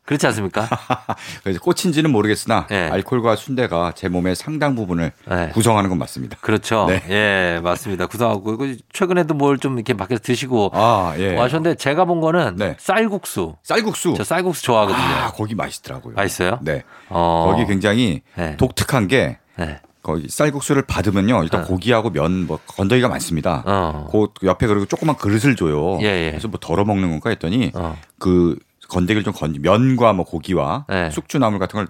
[0.06, 0.66] 그렇지 않습니까?
[1.44, 2.88] 그래서 꽃인지는 모르겠으나 네.
[2.88, 5.48] 알코올과 순대가 제 몸의 상당 부분을 네.
[5.50, 6.38] 구성하는 건 맞습니다.
[6.40, 6.86] 그렇죠.
[6.88, 7.02] 네.
[7.10, 8.06] 예, 맞습니다.
[8.06, 11.36] 구성하고 그 최근에도 뭘 좀 이렇게 밖에서 드시고 아 예.
[11.36, 12.76] 하셨는데 제가 본 거는 네.
[12.78, 13.56] 쌀국수.
[13.62, 14.14] 쌀국수.
[14.16, 15.04] 저 쌀국수 좋아하거든요.
[15.04, 16.14] 아 거기 맛있더라고요.
[16.14, 16.60] 맛있어요?
[16.62, 16.82] 네.
[17.10, 17.50] 어.
[17.52, 18.56] 거기 굉장히 네.
[18.56, 19.80] 독특한 게 네.
[20.02, 21.64] 거기 쌀국수를 받으면요 일단 어.
[21.66, 23.62] 고기하고 면 뭐 건더기가 많습니다.
[23.66, 24.08] 어.
[24.12, 25.98] 그 옆에 그리고 조그만 그릇을 줘요.
[26.02, 26.30] 예, 예.
[26.30, 27.98] 그래서 뭐 덜어 먹는 건가 했더니 어.
[28.18, 28.56] 그
[28.88, 31.10] 건더기를 좀 건지 면과 뭐 고기와 네.
[31.10, 31.88] 숙주나물 같은 걸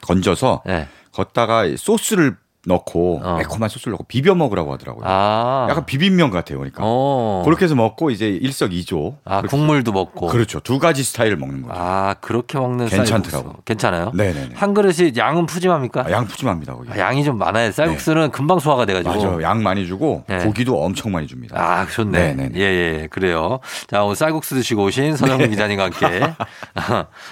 [0.00, 0.88] 건져서 네.
[1.12, 3.36] 걷다가 소스를 넣고 어.
[3.38, 5.04] 매콤한 소스를 넣고 비벼 먹으라고 하더라고요.
[5.06, 5.66] 아.
[5.70, 6.82] 약간 비빔면 같아요, 그러니까.
[6.84, 7.40] 어.
[7.44, 9.16] 그렇게 해서 먹고 이제 일석이조.
[9.24, 10.26] 아, 그렇게- 국물도 먹고.
[10.26, 10.60] 그렇죠.
[10.60, 11.74] 두 가지 스타일을 먹는 거죠.
[11.74, 13.54] 아, 그렇게 먹는 괜찮더라고.
[13.64, 14.12] 괜찮아요?
[14.14, 14.50] 네네네.
[14.56, 16.04] 한 그릇이 양은 푸짐합니까?
[16.06, 16.90] 아, 양 푸짐합니다, 거기.
[16.92, 17.72] 아, 양이 좀 많아요.
[17.72, 19.14] 쌀국수는 금방 소화가 돼가지고.
[19.14, 19.42] 맞아요.
[19.42, 20.38] 양 많이 주고 네.
[20.44, 21.56] 고기도 엄청 많이 줍니다.
[21.58, 22.34] 아, 좋네.
[22.34, 22.58] 네네네.
[22.60, 22.62] 예,
[23.02, 23.60] 예, 그래요.
[23.88, 26.20] 자, 오늘 쌀국수 드시고 오신 서정민 기자님과 함께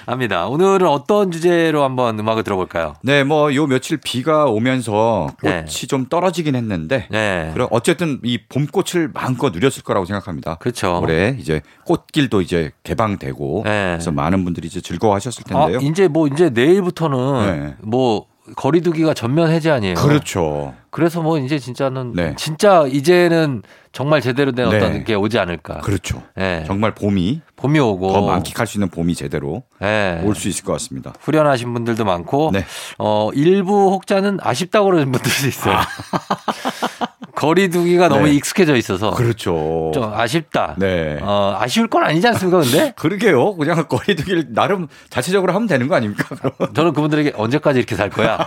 [0.05, 0.47] 합니다.
[0.47, 2.95] 오늘은 어떤 주제로 한번 음악을 들어볼까요?
[3.03, 5.87] 네, 뭐 요 며칠 비가 오면서 꽃이 네.
[5.87, 7.51] 좀 떨어지긴 했는데 네.
[7.53, 10.55] 그럼 어쨌든 이 봄꽃을 마음껏 누렸을 거라고 생각합니다.
[10.55, 10.99] 그렇죠.
[11.01, 13.93] 올해 이제 꽃길도 이제 개방되고 네.
[13.93, 15.79] 그래서 많은 분들이 이제 즐거워하셨을 아, 텐데요.
[15.89, 17.75] 이제 뭐 이제 내일부터는 네.
[17.81, 19.95] 뭐 거리두기가 전면 해제 아니에요.
[19.95, 20.73] 그렇죠.
[20.91, 22.33] 그래서 뭐 이제 진짜는 네.
[22.37, 25.03] 진짜 이제는 정말 제대로 된 어떤 네.
[25.03, 25.79] 게 오지 않을까.
[25.79, 26.21] 그렇죠.
[26.37, 26.63] 예.
[26.65, 30.21] 정말 봄이 봄이 오고 더 만끽할 수 있는 봄이 제대로 예.
[30.23, 31.13] 올수 있을 것 같습니다.
[31.21, 32.65] 후련하신 분들도 많고 네.
[32.97, 35.77] 어 일부 혹자는 아쉽다고 그러는 분들도 있어요.
[37.39, 38.33] 거리두기가 너무 네.
[38.33, 39.91] 익숙해져 있어서 그렇죠.
[39.93, 40.75] 좀 아쉽다.
[40.77, 41.17] 네.
[41.21, 42.59] 어, 아쉬울 건 아니지 않습니까?
[42.59, 43.55] 근데 그러게요.
[43.55, 46.35] 그냥 거리두기를 나름 자체적으로 하면 되는 거 아닙니까?
[46.35, 46.51] 그럼?
[46.75, 48.45] 저는 그분들에게 언제까지 이렇게 살 거야?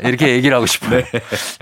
[0.00, 1.02] 이렇게 얘기를 하고 싶어요.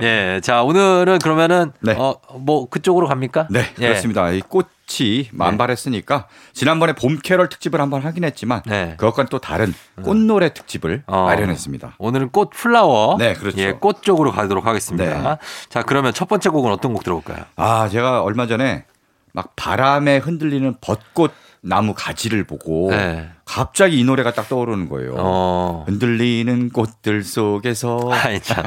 [0.02, 0.40] 예.
[0.42, 1.94] 자, 오늘은 그러면은 네.
[1.96, 3.46] 어, 뭐 그쪽으로 갑니까?
[3.50, 3.88] 네, 예.
[3.88, 4.30] 그렇습니다.
[4.32, 4.42] 이
[4.88, 8.94] 꽃이 만발했으니까 지난번에 봄 캐럴 특집을 한번 하긴 했지만 네.
[8.96, 11.26] 그것과는 또 다른 꽃노래 특집을 어.
[11.26, 11.96] 마련했습니다.
[11.98, 13.16] 오늘은 꽃 플라워.
[13.18, 13.58] 네, 그렇죠.
[13.58, 15.04] 예, 꽃 쪽으로 가도록 하겠습니다.
[15.04, 15.38] 네.
[15.68, 17.44] 자, 그러면 첫 번째 곡은 어떤 곡 들어볼까요?
[17.56, 18.84] 아, 제가 얼마 전에
[19.32, 23.28] 막 바람에 흔들리는 벚꽃 나무 가지를 보고 네.
[23.48, 25.14] 갑자기 이 노래가 딱 떠오르는 거예요.
[25.16, 25.84] 어.
[25.88, 28.62] 흔들리는 꽃들 속에서 아니, 참.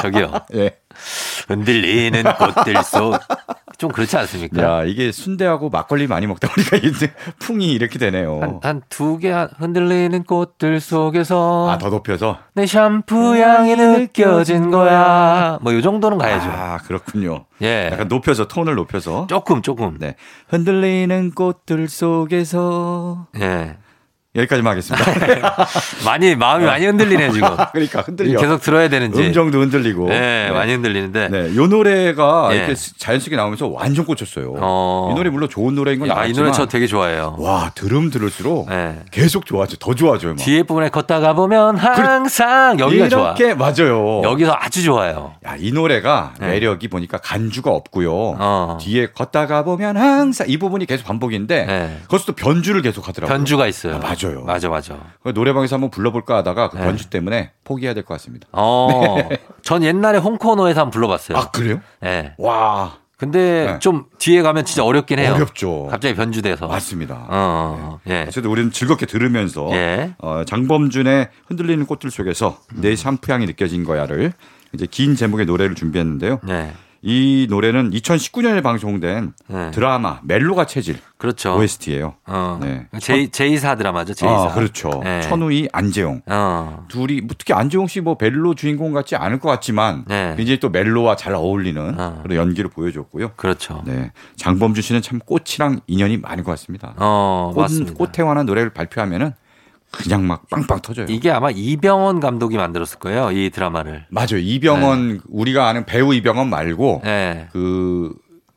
[0.00, 0.32] 저기요.
[0.56, 0.76] 예.
[1.48, 3.18] 흔들리는 꽃들 속.
[3.78, 4.62] 좀 그렇지 않습니까?
[4.62, 8.60] 야, 이게 순대하고 막걸리 많이 먹다 보니까 이제 풍이 이렇게 되네요.
[8.62, 12.38] 한 두개 흔들리는 꽃들 속에서 아, 더 높여서?
[12.54, 15.58] 내 샴푸 향이 느껴진 거야.
[15.62, 16.48] 뭐 요 정도는 가야죠.
[16.48, 17.46] 아, 그렇군요.
[17.60, 17.90] 예.
[17.92, 19.26] 약간 높여서, 톤을 높여서.
[19.28, 19.96] 조금 조금.
[19.98, 20.14] 네.
[20.48, 23.26] 흔들리는 꽃들 속에서.
[23.40, 23.76] 예.
[24.34, 25.04] 여기까지만 하겠습니다.
[26.06, 27.48] 많이 마음이 많이 흔들리네 지금.
[27.72, 28.40] 그러니까 흔들려.
[28.40, 29.20] 계속 들어야 되는지.
[29.20, 30.08] 음정도 흔들리고.
[30.08, 31.28] 네, 많이 흔들리는데.
[31.28, 32.56] 네, 요 노래가 예.
[32.56, 34.54] 이렇게 자연스럽게 나오면서 완전 꽂혔어요.
[34.56, 35.10] 어.
[35.12, 37.36] 이 노래 물론 좋은 노래인 건 야, 이 알지만 노래 저 되게 좋아해요.
[37.38, 39.00] 와 들음 들을수록 네.
[39.10, 40.32] 계속 좋아져, 더 좋아져요.
[40.32, 40.38] 막.
[40.38, 43.34] 뒤에 부분에 걷다가 보면 항상 여기가 좋아.
[43.36, 44.22] 이렇게 맞아요.
[44.22, 45.34] 여기서 아주 좋아요.
[45.44, 46.46] 야, 이 노래가 네.
[46.52, 48.10] 매력이 보니까 간주가 없고요.
[48.38, 48.78] 어.
[48.80, 51.98] 뒤에 걷다가 보면 항상 이 부분이 계속 반복인데 네.
[52.08, 53.36] 또 변주를 계속 하더라고요.
[53.36, 53.96] 변주가 있어요.
[53.96, 54.42] 아, 맞아 요.
[54.44, 54.98] 맞아, 맞아.
[55.22, 56.84] 그래서 노래방에서 한번 불러볼까 하다가 그 네.
[56.84, 58.46] 변주 때문에 포기해야 될 것 같습니다.
[58.52, 59.28] 어,
[59.62, 61.38] 전 옛날에 홍코노에서 한번 불러봤어요.
[61.38, 61.80] 아 그래요?
[62.04, 62.34] 예.
[62.38, 63.78] 와 근데 네.
[63.78, 65.34] 좀 뒤에 가면 진짜 어렵긴 해요.
[65.34, 65.86] 어렵죠.
[65.90, 66.66] 갑자기 변주돼서.
[66.66, 67.14] 맞습니다.
[67.14, 68.24] 어, 어, 예.
[68.26, 70.14] 어쨌든 우리는 즐겁게 들으면서 예.
[70.18, 74.32] 어, 장범준의 흔들리는 꽃들 속에서 내 샴푸 향이 느껴진 거야를
[74.74, 76.40] 이제 긴 제목의 노래를 준비했는데요.
[76.42, 76.72] 네.
[77.02, 79.70] 이 노래는 2019년에 방송된 네.
[79.72, 81.56] 드라마 멜로가 체질 그렇죠.
[81.56, 82.14] OST예요.
[82.26, 82.58] 어.
[82.60, 82.86] 네.
[83.00, 84.34] 제이, 제이사 드라마죠, 제이사.
[84.34, 85.00] 아, 그렇죠.
[85.02, 85.20] 네.
[85.22, 86.22] 천우희, 안재용.
[86.26, 86.86] 어.
[86.88, 90.34] 둘이 뭐 특히 안재용 씨뭐 멜로 주인공 같지 않을 것 같지만 네.
[90.36, 92.20] 굉장히 또 멜로와 잘 어울리는 어.
[92.22, 93.32] 그런 연기를 보여줬고요.
[93.36, 93.82] 그렇죠.
[93.84, 94.12] 네.
[94.36, 96.94] 장범준 씨는 참 꽃이랑 인연이 많은 것 같습니다.
[96.96, 97.94] 어, 꽃, 맞습니다.
[97.94, 99.32] 꽃에 관한 노래를 발표하면은
[99.92, 101.06] 그냥 막 빵빵 터져요.
[101.08, 104.06] 이게 아마 이병헌 감독이 만들었을 거예요, 이 드라마를.
[104.08, 104.38] 맞아요.
[104.38, 107.48] 이병헌 우리가 아는 배우 이병헌 말고 네.
[107.52, 108.14] 그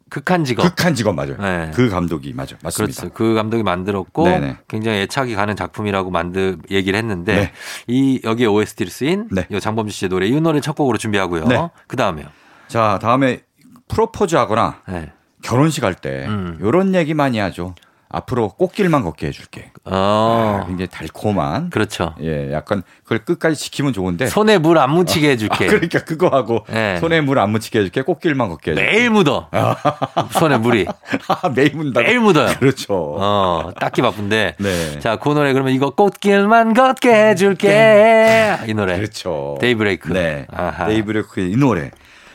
[0.09, 0.63] 극한 직업.
[0.63, 1.35] 극한 직업 맞아요.
[1.37, 1.71] 네.
[1.73, 3.01] 그 감독이 맞아 맞습니다.
[3.01, 3.13] 그렇죠.
[3.13, 4.57] 그 감독이 만들었고 네네.
[4.69, 7.51] 굉장히 애착이 가는 작품이라고 만들 얘기를 했는데 네.
[7.87, 9.45] 이 여기에 OST를 쓰인 네.
[9.51, 11.45] 이 장범준 씨의 노래 이 노래 첫 곡으로 준비하고요.
[11.47, 11.69] 네.
[11.87, 12.27] 그 다음에요.
[12.69, 13.41] 자 다음에
[13.89, 15.11] 프로포즈하거나 네.
[15.41, 16.57] 결혼식 할때 음.
[16.61, 17.75] 이런 얘기 많이 하죠.
[18.07, 19.71] 앞으로 꽃길만 걷게 해줄게.
[19.83, 21.69] 어, 아, 굉장히 달콤한.
[21.69, 22.13] 그렇죠.
[22.21, 24.27] 예, 약간 그걸 끝까지 지키면 좋은데.
[24.27, 25.65] 손에 물 안 묻히게 해줄게.
[25.65, 26.97] 아, 그러니까 그거 하고 네.
[26.99, 28.01] 손에 물 안 묻히게 해줄게.
[28.03, 28.89] 꽃길만 걷게 해줄게.
[28.91, 29.49] 매일 묻어.
[30.31, 30.85] 손에 물이
[31.55, 32.01] 매일 문다.
[32.01, 32.55] 매일 묻어요.
[32.59, 33.15] 그렇죠.
[33.19, 34.55] 어, 딱히 바쁜데.
[34.59, 34.99] 네.
[34.99, 38.57] 자, 그 노래 그러면 이거 꽃길만 걷게 해줄게.
[38.67, 38.95] 이 노래.
[38.97, 39.57] 그렇죠.
[39.59, 40.13] 데이브레이크.
[40.13, 40.45] 네.
[40.51, 40.87] 아하.
[40.87, 41.91] 데이브레이크의 이 노래.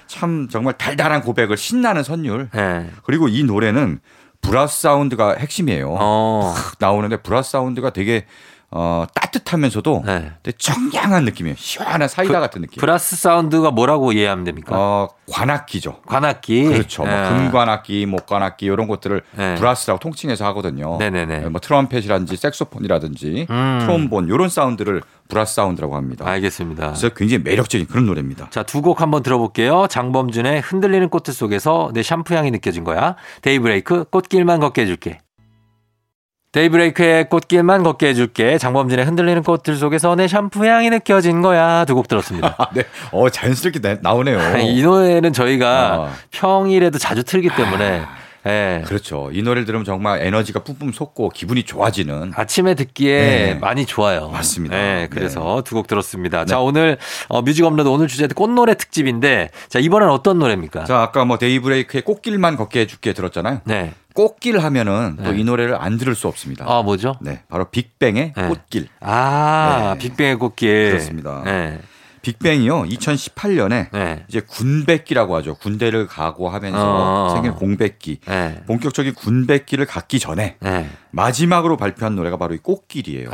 [0.06, 2.48] 참 정말 달달한 고백을 신나는 선율.
[2.52, 2.90] 네.
[3.04, 4.00] 그리고 이 노래는
[4.42, 5.96] brass 사운드가 핵심이에요.
[5.98, 6.55] 어.
[6.57, 8.26] 탁 나오는데 brass 사운드가 되게
[8.72, 10.33] 어, 따뜻하면서도 네.
[10.56, 11.56] 청량한 느낌이에요.
[11.59, 12.80] 시원한 사이다 같은 느낌.
[12.81, 14.76] brass 사운드가 뭐라고 이해하면 됩니까?
[14.76, 16.02] 어, 관악기죠.
[16.06, 16.64] 관악기.
[16.64, 17.02] 그렇죠.
[17.04, 17.28] 뭐 예.
[17.28, 19.54] 금관악기, 목관악기 이런 것들을 네.
[19.57, 20.98] brass라고 통칭해서 하거든요.
[20.98, 21.48] 네네네.
[21.48, 23.78] 뭐 트럼펫이라든지 색소폰이라든지 음.
[23.80, 26.26] 트롬본 이런 사운드를 brass 사운드라고 합니다.
[26.28, 26.87] 알겠습니다.
[26.88, 28.50] 그래서 굉장히 매력적인 그런 노래입니다.
[28.50, 29.88] 자, 두 곡 한번 들어볼게요.
[29.88, 33.16] 장범준의 흔들리는 꽃들 속에서 내 샴푸 향이 느껴진 거야.
[33.42, 35.18] 데이브레이크 꽃길만 걷게 해줄게.
[36.52, 38.58] 데이브레이크의 꽃길만 걷게 해줄게.
[38.58, 41.84] 장범준의 흔들리는 꽃들 속에서 내 샴푸 향이 느껴진 거야.
[41.84, 42.54] 두 곡 들었습니다.
[42.58, 42.82] 아, 네.
[43.12, 44.58] 어, 자연스럽게 나, 나오네요.
[44.58, 46.12] 이 노래는 저희가 어.
[46.32, 48.02] 평일에도 자주 틀기 때문에
[48.46, 48.83] 예.
[48.87, 49.31] 그렇죠.
[49.33, 53.55] 이 노래를 들으면 정말 에너지가 뿜뿜 솟고 기분이 좋아지는 아침에 듣기에 네.
[53.55, 54.29] 많이 좋아요.
[54.29, 54.76] 맞습니다.
[54.76, 56.40] 네, 그래서 두곡 들었습니다.
[56.40, 56.46] 네.
[56.46, 56.98] 자, 오늘
[57.29, 60.85] 어, 뮤직 업로드 오늘 주제 꽃노래 특집인데 자, 이번엔 어떤 노래입니까?
[60.85, 63.61] 자, 아까 뭐 데이브레이크의 꽃길만 걷게 해줄게 들었잖아요.
[63.64, 63.92] 네.
[64.14, 65.40] 꽃길 하면은 또 네.
[65.40, 66.64] 이 노래를 안 들을 수 없습니다.
[66.68, 67.16] 아, 뭐죠?
[67.20, 67.42] 네.
[67.48, 68.48] 바로 빅뱅의 네.
[68.48, 68.88] 꽃길.
[69.00, 69.98] 아, 네.
[69.98, 70.90] 빅뱅의 꽃길.
[70.90, 71.42] 그렇습니다.
[71.44, 71.79] 네.
[72.22, 72.85] 빅뱅이요.
[72.85, 74.24] 2018년에 네.
[74.28, 75.54] 이제 군백기라고 하죠.
[75.56, 77.30] 군대를 가고 하면서 어.
[77.33, 78.20] 생긴 공백기.
[78.26, 78.62] 네.
[78.66, 80.90] 본격적인 군백기를 갖기 전에 네.
[81.11, 83.30] 마지막으로 발표한 노래가 바로 이 꽃길이에요.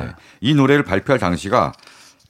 [0.00, 0.08] 네.
[0.40, 1.72] 이 노래를 발표할 당시가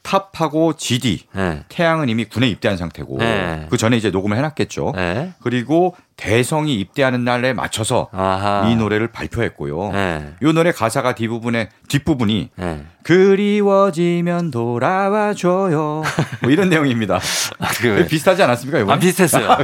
[0.06, 1.64] 탑하고 GD 네.
[1.68, 3.66] 태양은 이미 군에 입대한 상태고 네.
[3.68, 4.92] 그 전에 이제 녹음을 해놨겠죠.
[4.94, 5.32] 네.
[5.42, 8.68] 그리고 대성이 입대하는 날에 맞춰서 아하.
[8.68, 9.90] 이 노래를 발표했고요.
[9.92, 10.32] 네.
[10.40, 12.84] 이 노래 가사가 뒷부분에 뒷부분이 네.
[13.02, 16.02] 그리워지면 돌아와줘요.
[16.42, 17.16] 뭐 이런 내용입니다.
[17.58, 18.78] 아, 그, 비슷하지 않았습니까?
[18.78, 18.96] 이번에?
[18.96, 19.50] 아, 비슷했어요.
[19.50, 19.58] 아?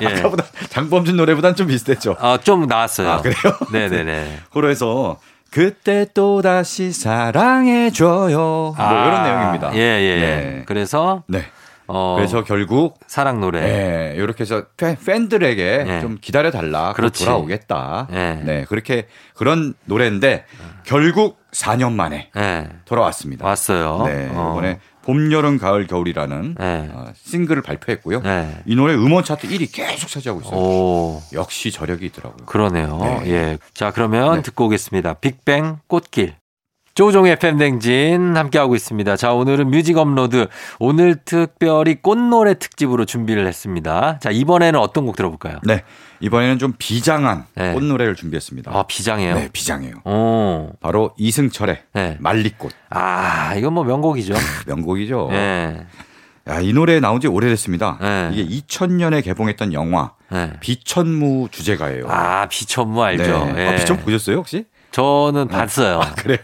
[0.00, 0.06] 예.
[0.06, 2.16] 아까보다 장범준 노래보단 좀 비슷했죠.
[2.20, 3.10] 아, 좀 나왔어요.
[3.10, 3.36] 아, 그래요?
[3.72, 4.42] 네네네.
[4.54, 5.18] 그래서
[5.50, 8.38] 그때 또 다시 사랑해줘요.
[8.38, 9.74] 뭐 이런 내용입니다.
[9.74, 10.16] 예, 예.
[10.20, 10.62] 네.
[10.66, 11.42] 그래서, 네.
[11.86, 13.60] 어, 그래서 결국 사랑 노래.
[13.62, 16.00] 네, 이렇게 해서 팬- 팬들에게 네.
[16.02, 16.92] 좀 기다려 달라.
[16.92, 17.24] 그렇지.
[17.24, 18.08] 돌아오겠다.
[18.10, 18.42] 네.
[18.44, 18.64] 네.
[18.68, 20.44] 그렇게 그런 노래인데
[20.84, 22.68] 결국 4년 만에 네.
[22.84, 23.46] 돌아왔습니다.
[23.46, 24.02] 왔어요.
[24.04, 24.52] 네, 어.
[24.52, 26.90] 이번에 봄, 여름, 가을, 겨울이라는 네.
[26.92, 28.20] 어, 싱글을 발표했고요.
[28.20, 28.58] 네.
[28.66, 30.54] 이 노래 음원 차트 1위 계속 차지하고 있어요.
[30.54, 31.22] 오.
[31.32, 32.44] 역시 저력이 있더라고요.
[32.44, 32.98] 그러네요.
[32.98, 33.22] 네.
[33.30, 33.58] 예.
[33.72, 34.42] 자, 그러면 네.
[34.42, 35.14] 듣고 오겠습니다.
[35.14, 36.34] 빅뱅 꽃길.
[36.98, 39.14] 조우종의 FM 대행진 함께하고 있습니다.
[39.14, 40.48] 자, 오늘은 뮤직 업로드.
[40.80, 44.18] 오늘 특별히 꽃노래 특집으로 준비를 했습니다.
[44.18, 45.60] 자, 이번에는 어떤 곡 들어볼까요?
[45.62, 45.84] 네,
[46.18, 47.72] 이번에는 좀 비장한 네.
[47.72, 48.72] 꽃노래를 준비했습니다.
[48.74, 49.36] 아, 비장해요.
[49.36, 49.94] 네, 비장해요.
[50.06, 50.72] 오.
[50.80, 52.16] 바로 이승철의 네.
[52.18, 52.72] 말리꽃.
[52.90, 54.34] 아, 이건 뭐 명곡이죠.
[54.66, 55.28] 명곡이죠.
[55.30, 55.86] 예.
[56.48, 57.98] 야, 이 노래 나온 지 오래됐습니다.
[58.00, 58.30] 네.
[58.32, 60.50] 이게 2000년에 개봉했던 영화 네.
[60.58, 62.08] 비천무 주제가예요.
[62.08, 63.52] 아, 비천무 알죠.
[63.54, 63.54] 네.
[63.56, 63.68] 예.
[63.68, 64.64] 아, 비천 보셨어요 혹시?
[64.90, 66.00] 저는 봤어요.
[66.16, 66.38] 그래요?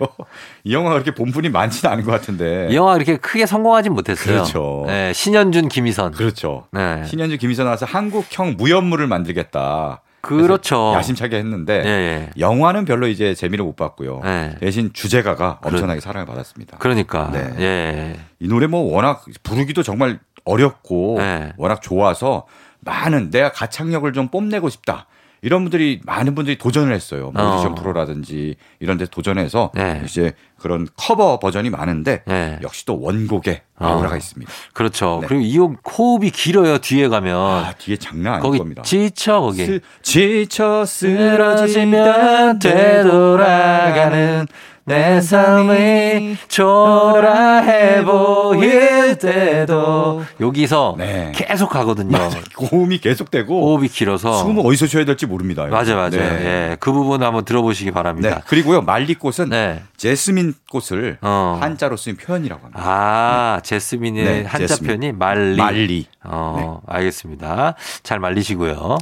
[0.64, 2.68] 이 영화가 그렇게 본분이 많지는 않은 것 같은데.
[2.70, 4.34] 이 영화 그렇게 크게 성공하진 못했어요.
[4.34, 4.84] 그렇죠.
[4.86, 6.12] 네, 신현준, 김희선.
[6.12, 6.66] 그렇죠.
[6.72, 7.04] 네.
[7.06, 10.02] 신현주 김희선 나와서 한국형 무협물을 만들겠다.
[10.20, 10.94] 그렇죠.
[10.94, 12.30] 야심차게 했는데 예, 예.
[12.38, 14.20] 영화는 별로 이제 재미를 못 봤고요.
[14.24, 14.56] 네.
[14.58, 16.78] 대신 주제가가 엄청나게 사랑을 받았습니다.
[16.78, 17.30] 그러니까.
[17.30, 17.54] 네.
[17.58, 18.16] 예.
[18.40, 21.52] 이 노래 뭐 워낙 부르기도 정말 어렵고 네.
[21.58, 22.46] 워낙 좋아서
[22.80, 25.06] 많은 내가 가창력을 좀 뽐내고 싶다.
[25.44, 27.30] 이런 분들이 많은 분들이 도전을 했어요.
[27.34, 27.74] 뭐 오디션 어.
[27.74, 30.00] 프로라든지 이런 데 도전해서 네.
[30.06, 32.58] 이제 그런 커버 버전이 많은데 네.
[32.62, 33.86] 역시 또 원곡에 어.
[33.88, 34.50] 아우라가 있습니다.
[34.72, 35.18] 그렇죠.
[35.20, 35.26] 네.
[35.26, 36.78] 그리고 이곡 호흡이 길어요.
[36.78, 37.36] 뒤에 가면.
[37.36, 38.80] 아, 뒤에 장난 아닐 겁니다.
[38.82, 39.66] 지쳐 거기.
[39.66, 44.46] 스- 지쳐 쓰러지며 되돌아가는
[44.86, 51.32] 내 삶이 초라해 보일 때도 여기서 네.
[51.34, 52.18] 계속 가거든요.
[52.54, 55.64] 고음이 계속되고 호흡이 길어서 숨을 어디서 쉬어야 될지 모릅니다.
[55.64, 56.10] 맞아요, 맞아요.
[56.10, 56.44] 네.
[56.44, 57.94] 예, 그 부분 한번 들어보시기 네.
[57.94, 58.42] 바랍니다.
[58.46, 59.82] 그리고요 말리꽃은 네.
[59.96, 61.58] 제스민 꽃을 어.
[61.62, 62.82] 한자로 쓰인 표현이라고 합니다.
[62.84, 64.86] 아, 제스민의 네, 한자 제스민.
[64.88, 65.56] 표현이 말리.
[65.56, 66.06] 말리.
[66.24, 67.74] 어, 알겠습니다.
[68.02, 68.98] 잘 말리시고요.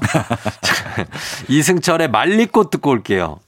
[1.48, 3.40] 이승철의 말리꽃 듣고 올게요.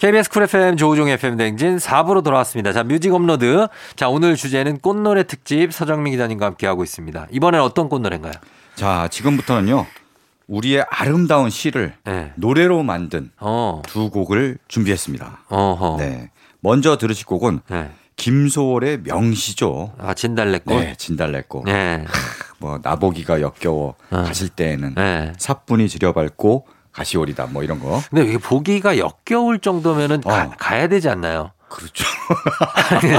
[0.00, 2.72] KBS Cool FM 조우종의 FM 대행진 4부로 돌아왔습니다.
[2.72, 3.68] 자, 뮤직 업로드.
[3.96, 7.26] 자, 오늘 주제는 꽃노래 특집 서정민 기자님과 함께하고 있습니다.
[7.30, 8.32] 이번엔 어떤 꽃노래인가요?
[8.76, 9.84] 자, 지금부터는요.
[10.46, 12.32] 우리의 아름다운 시를 네.
[12.36, 15.40] 노래로 만든 어, 두 곡을 준비했습니다.
[15.50, 15.96] 어허.
[15.98, 16.30] 네.
[16.60, 17.90] 먼저 들으실 곡은 네.
[18.16, 19.92] 김소월의 명시죠.
[19.98, 20.80] 아, 진달래꽃.
[20.80, 21.66] 네, 진달래꽃.
[21.66, 22.06] 네.
[22.56, 24.22] 뭐 나보기가 역겨워 어.
[24.22, 25.34] 가실 때에는 네.
[25.36, 28.00] 사뿐히 즈려밟고 가시오리다 뭐 이런 거.
[28.10, 30.52] 근데 이게 보기가 역겨울 정도면은 가, 어.
[30.58, 31.52] 가야 되지 않나요?
[31.68, 32.04] 그렇죠.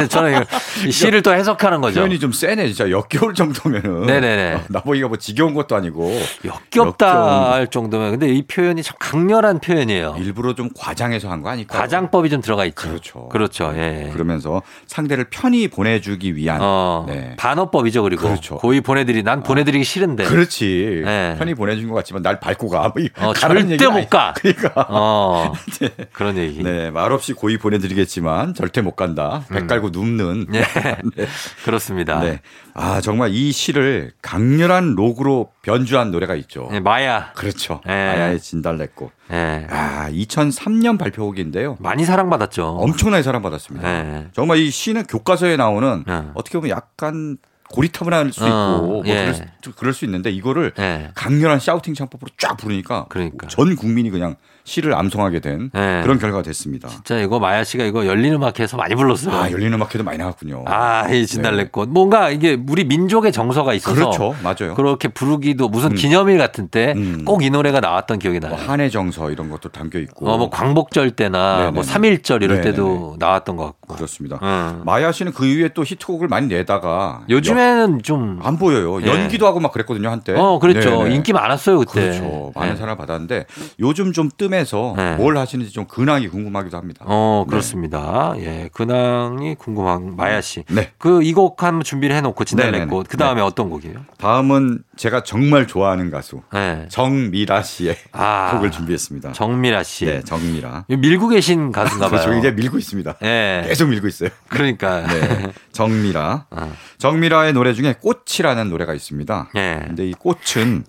[0.10, 0.46] 저는 이거
[0.88, 2.00] 이 시를 또 해석하는 거죠.
[2.02, 4.06] 표현이 좀 세네 진짜 역겨울 정도면은.
[4.06, 4.54] 네네네.
[4.56, 6.12] 어, 나보기가 뭐 지겨운 것도 아니고
[6.46, 7.52] 역겹다 역겨운.
[7.54, 10.16] 할 정도면 근데 이 표현이 참 강렬한 표현이에요.
[10.20, 11.78] 일부러 좀 과장해서 한 거 아닐까?
[11.80, 12.88] 과장법이 좀 들어가 있죠.
[12.88, 13.30] 그렇죠.
[13.30, 13.74] 그렇죠.
[13.76, 14.10] 예.
[14.14, 16.60] 그러면서 상대를 편히 보내주기 위한.
[16.62, 17.36] 어, 네.
[17.38, 18.04] 반어법이죠.
[18.04, 18.58] 그리고 그렇죠.
[18.58, 20.26] 고의 보내드리 난 보내드리기 싫은데.
[20.26, 21.02] 그렇지.
[21.04, 21.36] 네.
[21.40, 22.92] 편히 보내준 것 같지만 날 밟고 가.
[22.94, 24.34] 뭐 이- 어, 절대 못 가.
[24.36, 24.86] 그러니까.
[24.90, 25.52] 어
[26.14, 26.62] 그런 얘기.
[26.62, 29.44] 네, 말없이 고이 보내드리겠지만 절대 못 간다.
[29.50, 30.48] 배 깔고 눕는.
[30.50, 30.64] 네.
[31.66, 32.20] 그렇습니다.
[32.20, 32.40] 네.
[32.74, 36.70] 아, 정말 이 시를 강렬한 록으로 변주한 노래가 있죠.
[36.72, 37.32] 네, 마야.
[37.34, 37.82] 그렇죠.
[37.86, 37.92] 네.
[37.92, 39.12] 아야의 진달래꽃.
[39.32, 39.68] 예.
[39.70, 41.78] 아, 2003년 발표곡인데요.
[41.80, 42.66] 많이 사랑받았죠.
[42.66, 43.88] 엄청나게 사랑받았습니다.
[44.04, 44.28] 네.
[44.34, 46.22] 정말 이 시는 교과서에 나오는 네.
[46.34, 47.38] 어떻게 보면 약간
[47.72, 49.22] 고리타분할 수 어, 있고 뭐 예.
[49.22, 49.44] 그럴, 수,
[49.76, 51.12] 그럴 수 있는데 이거를 예.
[51.16, 53.48] 강렬한 샤우팅 창법으로 쫙 부르니까 그러니까.
[53.48, 56.02] 전 국민이 그냥 시를 암송하게 된 네.
[56.04, 56.88] 그런 결과가 됐습니다.
[56.88, 59.36] 진짜 이거 마야 씨가 이거 열린 음악회에서 많이 불렀어요.
[59.36, 60.66] 아, 열리는 음악회도 많이 나왔군요.
[60.68, 61.90] 아, 이 진달래꽃.
[61.90, 64.36] 뭔가 이게 우리 민족의 정서가 있어서 그렇죠.
[64.44, 64.76] 맞아요.
[64.76, 65.96] 그렇게 부르기도 무슨 음.
[65.96, 67.26] 기념일 같은 때 음.
[67.26, 68.54] 꼭이 노래가 나왔던 기억이 나요.
[68.56, 70.30] 뭐 한해 정서 이런 것도 담겨 있고.
[70.30, 71.72] 어, 뭐 광복절 때나 네네네.
[71.72, 72.62] 뭐 3.1절 이럴 네네네.
[72.72, 73.96] 때도 나왔던 것 같고.
[73.96, 74.38] 그렇습니다.
[74.44, 74.84] 음.
[74.86, 79.02] 마야 씨는 그 이후에 또 히트곡을 많이 내다가 요즘에는 좀 연- 안 보여요.
[79.02, 79.08] 예.
[79.08, 80.34] 연기도 하고 막 그랬거든요 한때.
[80.38, 81.04] 어, 그랬죠.
[81.04, 81.16] 네네.
[81.16, 82.02] 인기 많았어요, 그때.
[82.02, 82.52] 그렇죠.
[82.56, 82.76] 많은 네.
[82.78, 83.46] 사랑을 받았는데
[83.80, 85.16] 요즘 좀뜸 해서 네.
[85.16, 87.06] 뭘 하시는지 좀 근황이 궁금하기도 합니다.
[87.08, 88.34] 어, 그렇습니다.
[88.38, 88.70] 예.
[88.74, 90.64] 근황이 궁금한 마야 씨.
[90.70, 90.92] 네.
[90.98, 92.72] 그 이 곡 한번 준비를 해 놓고 네네네.
[92.78, 93.08] 진달래꽃.
[93.10, 93.96] 그 다음에 어떤 곡이에요?
[94.18, 96.86] 다음은 제가 정말 좋아하는 가수 네.
[96.90, 98.52] 정미라 씨의 아.
[98.54, 99.32] 곡을 준비했습니다.
[99.34, 100.06] 정미라 씨.
[100.06, 100.86] 네, 정미라.
[100.88, 102.22] 밀고 계신 가수인가 봐요.
[102.22, 102.38] 그렇죠.
[102.38, 103.16] 이제 밀고 있습니다.
[103.24, 103.64] 예.
[103.68, 104.30] 계속 밀고 있어요.
[104.50, 105.02] 그러니까.
[105.08, 106.46] 네, 정미라.
[106.52, 106.74] 어.
[106.98, 109.50] 정미라의 노래 중에 꽃이라는 노래가 있습니다.
[109.56, 109.84] 예.
[109.88, 110.84] 근데 이 꽃은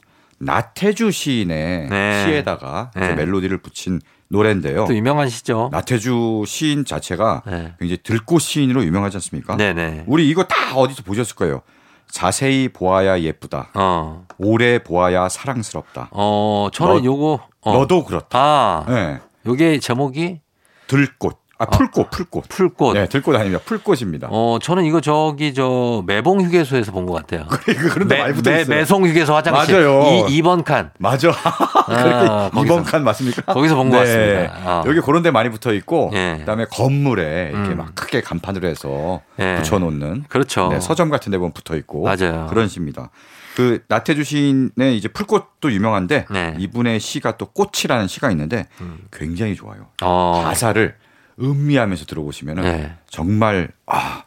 [0.45, 2.25] 나태주 시인의 네.
[2.25, 3.15] 시에다가 네.
[3.15, 4.87] 멜로디를 붙인 노래인데요.
[4.87, 5.69] 또 유명한 시죠.
[5.73, 7.75] 나태주 시인 자체가 네.
[7.79, 9.57] 굉장히 들꽃 시인으로 유명하지 않습니까?
[9.57, 10.05] 네네.
[10.07, 11.63] 우리 이거 다 어디서 보셨을 거예요.
[12.11, 13.71] 자세히 보아야 예쁘다.
[13.75, 14.27] 어.
[14.39, 16.09] 오래 보아야 사랑스럽다.
[16.11, 17.41] 어, 저는 너- 요거.
[17.61, 17.73] 어.
[17.75, 18.39] 너도 그렇다.
[18.41, 18.85] 아.
[18.89, 19.19] 네.
[19.47, 20.41] 요게 제목이
[20.89, 21.42] 들꽃.
[21.63, 22.45] 아, 풀꽃, 풀꽃.
[22.49, 22.95] 풀꽃.
[22.95, 23.63] 네, 들꽃 아닙니다.
[23.65, 24.29] 풀꽃입니다.
[24.31, 27.47] 어, 저는 이거 저기 저 매봉 휴게소에서 본 것 같아요.
[27.93, 28.77] 그런데 많이 붙어 있어요.
[28.77, 29.75] 매송 휴게소 화장실.
[29.75, 30.27] 맞아요.
[30.29, 30.91] 이 2번 칸.
[30.99, 31.31] 맞아.
[31.87, 32.65] 그렇게 거기서.
[32.65, 33.43] 이번 칸 맞습니까?
[33.53, 34.55] 거기서 본 것 같습니다.
[34.65, 34.83] 어.
[34.87, 36.37] 여기 그런 데 많이 붙어 있고 예.
[36.41, 37.77] 그다음에 건물에 이렇게 음.
[37.79, 39.57] 막 크게 간판으로 해서 예.
[39.57, 40.69] 붙여 놓는 그렇죠.
[40.69, 42.47] 네, 서점 같은 데 보면 붙어 있고 맞아요.
[42.51, 43.11] 그런 시입니다.
[43.55, 46.55] 그 나태주 시인의 이제 풀꽃도 유명한데 네.
[46.59, 49.01] 이분의 시가 또 꽃이라는 시가 있는데 음.
[49.13, 49.89] 굉장히 좋아요.
[50.03, 50.41] 어.
[50.45, 50.95] 가사를
[51.43, 52.95] 음미하면서 들어보시면은 네.
[53.09, 54.25] 정말 아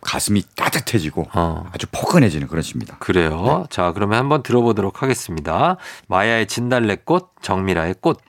[0.00, 1.66] 가슴이 따뜻해지고 어.
[1.72, 2.96] 아주 포근해지는 그런 시입니다.
[2.98, 3.60] 그래요.
[3.62, 3.64] 네.
[3.70, 5.76] 자, 그러면 한번 들어보도록 하겠습니다.
[6.06, 8.20] 마야의 진달래꽃, 정미라의 꽃.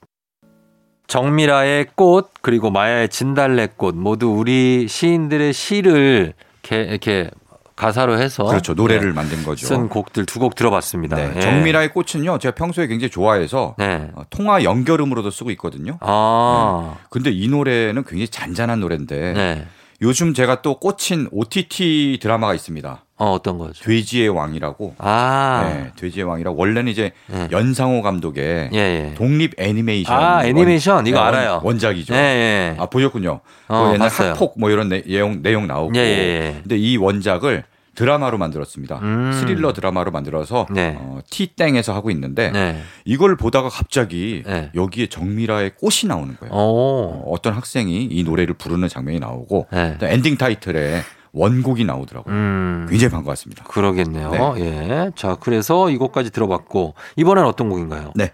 [1.07, 6.33] 정미라의 꽃, 그리고 마야의 진달래꽃 모두 우리 시인들의 시를
[6.63, 7.31] 이렇게, 이렇게
[7.79, 8.73] 가사로 해서 그렇죠.
[8.73, 9.65] 노래를 네, 만든 거죠.
[9.65, 11.15] 쓴 곡들 두 곡 들어봤습니다.
[11.15, 11.39] 네, 예.
[11.41, 12.37] 정미라의 꽃은요.
[12.39, 14.09] 제가 평소에 굉장히 좋아해서 네.
[14.15, 15.97] 어, 통화 연결음으로도 쓰고 있거든요.
[16.01, 16.95] 아.
[17.09, 19.65] 근데 이 노래는 굉장히 잔잔한 노래인데 네.
[20.01, 23.03] 요즘 제가 또 꽂힌 OTT 드라마가 있습니다.
[23.17, 23.83] 어, 어떤 거죠?
[23.83, 24.95] 돼지의 왕이라고.
[24.97, 25.69] 아.
[25.73, 27.49] 네, 돼지의 왕이라 원래는 이제 네.
[27.51, 29.13] 연상호 감독의 예, 예.
[29.15, 30.15] 독립 애니메이션.
[30.17, 31.05] 아, 애니메이션?
[31.05, 31.59] 이거 원- 알아요.
[31.61, 32.13] 원작이죠.
[32.13, 32.75] 예, 예.
[32.79, 33.41] 아 보셨군요.
[33.67, 34.29] 어, 그 옛날 봤어요.
[34.31, 35.93] 학폭 뭐 이런 내, 내용 내용 나오고.
[35.97, 36.59] 예, 예, 예.
[36.61, 37.65] 근데 이 원작을
[37.99, 38.99] 드라마로 만들었습니다.
[38.99, 39.33] 음.
[39.33, 40.95] 스릴러 드라마로 만들어서 네.
[40.97, 42.81] 어, T땡에서 하고 있는데 네.
[43.03, 44.71] 이걸 보다가 갑자기 네.
[44.73, 46.53] 여기에 정미라의 꽃이 나오는 거예요.
[46.53, 47.25] 오.
[47.27, 49.97] 어떤 학생이 이 노래를 부르는 장면이 나오고 네.
[49.99, 51.01] 또 엔딩 타이틀에
[51.33, 52.33] 원곡이 나오더라고요.
[52.33, 52.87] 음.
[52.89, 53.65] 굉장히 반가웠습니다.
[53.65, 54.55] 그러겠네요.
[54.59, 55.11] 예.
[55.15, 58.13] 자, 그래서 이곡까지 들어봤고 이번엔 어떤 곡인가요?
[58.15, 58.31] 네.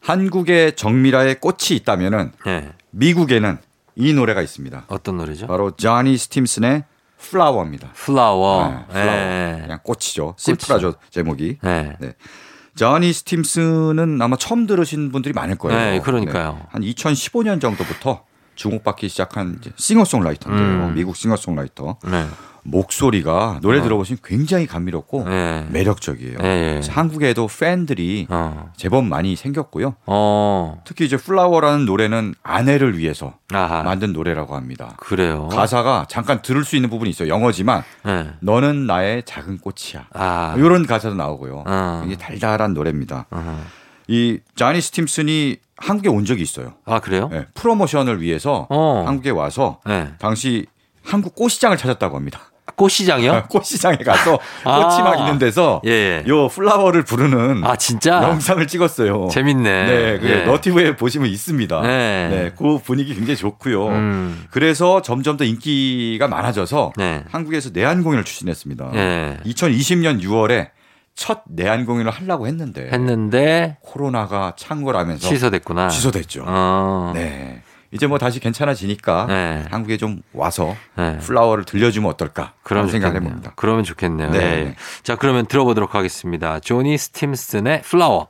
[0.00, 2.68] 한국에 정밀아의 꽃이 있다면은 예.
[2.90, 3.56] 미국에는
[3.94, 4.84] 이 노래가 있습니다.
[4.88, 5.46] 어떤 노래죠?
[5.46, 6.84] 바로 자니 스팀슨의
[7.18, 7.90] Flower입니다.
[7.94, 8.68] Flower.
[8.68, 9.18] 네, Flower.
[9.18, 9.58] 예.
[9.62, 10.34] 그냥 꽃이죠.
[10.38, 11.58] 심플하죠 제목이.
[11.64, 11.96] 예.
[11.98, 12.12] 네.
[12.74, 15.78] 자니 스팀슨은 아마 처음 들으신 분들이 많을 거예요.
[15.78, 16.60] 네, 그러니까요.
[16.68, 18.24] 한 2015년 정도부터
[18.56, 20.86] 주목받기 시작한 싱어송라이터인데요.
[20.88, 20.94] 음.
[20.94, 21.98] 미국 싱어송라이터.
[22.10, 22.26] 네.
[22.68, 25.66] 목소리가 노래 들어보시면 굉장히 감미롭고 네.
[25.70, 26.38] 매력적이에요.
[26.38, 28.72] 그래서 한국에도 팬들이 어.
[28.76, 29.94] 제법 많이 생겼고요.
[30.06, 30.82] 어.
[30.84, 33.84] 특히 이제 Flower라는 노래는 아내를 위해서 아하.
[33.84, 34.94] 만든 노래라고 합니다.
[34.98, 35.48] 그래요.
[35.48, 37.28] 가사가 잠깐 들을 수 있는 부분이 있어요.
[37.28, 38.30] 영어지만 네.
[38.40, 40.08] 너는 나의 작은 꽃이야.
[40.12, 40.54] 아.
[40.58, 41.64] 이런 가사도 나오고요.
[41.66, 41.98] 어.
[42.04, 43.26] 굉장히 달달한 노래입니다.
[43.30, 43.64] 어.
[44.08, 46.74] 이 자니 스팀슨이 한국에 온 적이 있어요.
[46.84, 47.28] 아, 그래요?
[47.30, 49.04] 네, 프로모션을 위해서 어.
[49.06, 50.08] 한국에 와서 네.
[50.18, 50.66] 당시
[51.04, 52.40] 한국 꽃시장을 찾았다고 합니다.
[52.74, 53.44] 꽃시장이요?
[53.48, 54.80] 꽃시장에 가서 아.
[54.80, 56.24] 꽃이 막 있는 데서 예.
[56.26, 58.22] 요 플라워를 부르는 아, 진짜?
[58.22, 59.28] 영상을 찍었어요.
[59.30, 59.86] 재밌네.
[59.86, 60.44] 네, 그 예.
[60.44, 61.80] 너티브에 보시면 있습니다.
[61.82, 62.28] 네.
[62.28, 63.88] 네, 그 분위기 굉장히 좋고요.
[63.88, 64.46] 음.
[64.50, 67.22] 그래서 점점 더 인기가 많아져서 네.
[67.30, 68.90] 한국에서 내한 공연을 추진했습니다.
[68.94, 69.38] 예.
[69.46, 70.68] 2020년 6월에
[71.16, 75.88] 첫 내한 공연을 하려고 했는데 했는데 코로나가 창궐하면서 취소됐구나.
[75.88, 76.44] 취소됐죠.
[76.46, 77.12] 어.
[77.14, 77.62] 네.
[77.90, 79.64] 이제 뭐 다시 괜찮아지니까 네.
[79.70, 81.16] 한국에 좀 와서 네.
[81.18, 83.16] Flower를 들려주면 어떨까 그런 생각을.
[83.22, 83.52] 해봅니다.
[83.56, 84.30] 그러면 좋겠네요.
[84.30, 84.38] 네.
[84.38, 84.74] 네.
[85.02, 86.60] 자, 그러면 들어보도록 하겠습니다.
[86.60, 88.28] 조니 스팀슨의 Flower.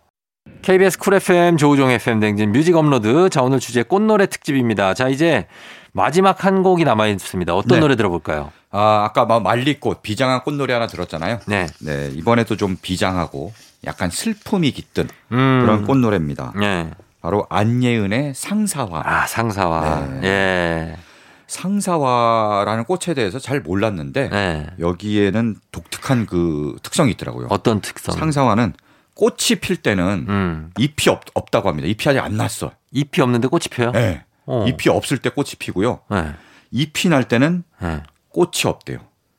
[0.63, 3.29] KBS 쿨 FM 조우종 FM 댕진 뮤직 업로드.
[3.31, 4.95] 자, 오늘 주제 꽃노래 특집입니다.
[4.95, 5.49] 자, 이제
[5.93, 7.53] 마지막 한 곡이 남아 있습니다.
[7.55, 7.81] 어떤 네.
[7.81, 8.53] 노래 들어볼까요?
[8.77, 11.41] 아, 아까 막 말리꽃 비장한 꽃노래 하나 들었잖아요.
[11.47, 11.67] 네.
[11.81, 13.55] 네, 이번에도 좀 비장하고
[13.87, 15.61] 약간 슬픔이 깃든 음.
[15.63, 16.53] 그런 꽃노래입니다.
[16.61, 16.91] 네.
[17.23, 19.03] 바로 안예은의 상사화.
[19.05, 20.07] 아, 상사와.
[20.21, 20.29] 네.
[20.29, 20.97] 예.
[21.47, 24.67] 상사화라는 꽃에 대해서 잘 몰랐는데 네.
[24.79, 27.47] 여기에는 독특한 그 특성이 있더라고요.
[27.51, 28.15] 어떤 특성?
[28.15, 28.75] 상사화는
[29.15, 30.71] 꽃이 필 때는 음.
[30.77, 31.89] 잎이 없, 없다고 합니다.
[31.89, 32.73] 잎이 아직 안 났어.
[32.93, 33.93] 잎이 없는데 꽃이 펴요?
[33.93, 34.23] 네.
[34.45, 34.67] 어.
[34.67, 36.01] 잎이 없을 때 꽃이 피고요.
[36.11, 36.35] 네.
[36.73, 38.03] 잎이 날 때는 네.
[38.37, 38.99] 꽃이 없대요.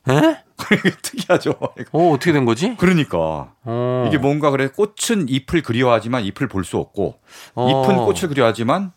[0.09, 0.37] 에?
[1.03, 1.51] 특이하죠.
[1.91, 2.75] 어, 어떻게 된 거지?
[2.77, 4.05] 그러니까 어.
[4.07, 7.19] 이게 뭔가 그래 꽃은 잎을 그리워하지만 잎을 볼 수 없고
[7.53, 7.69] 어.
[7.85, 8.91] 잎은 꽃을 그리워하지만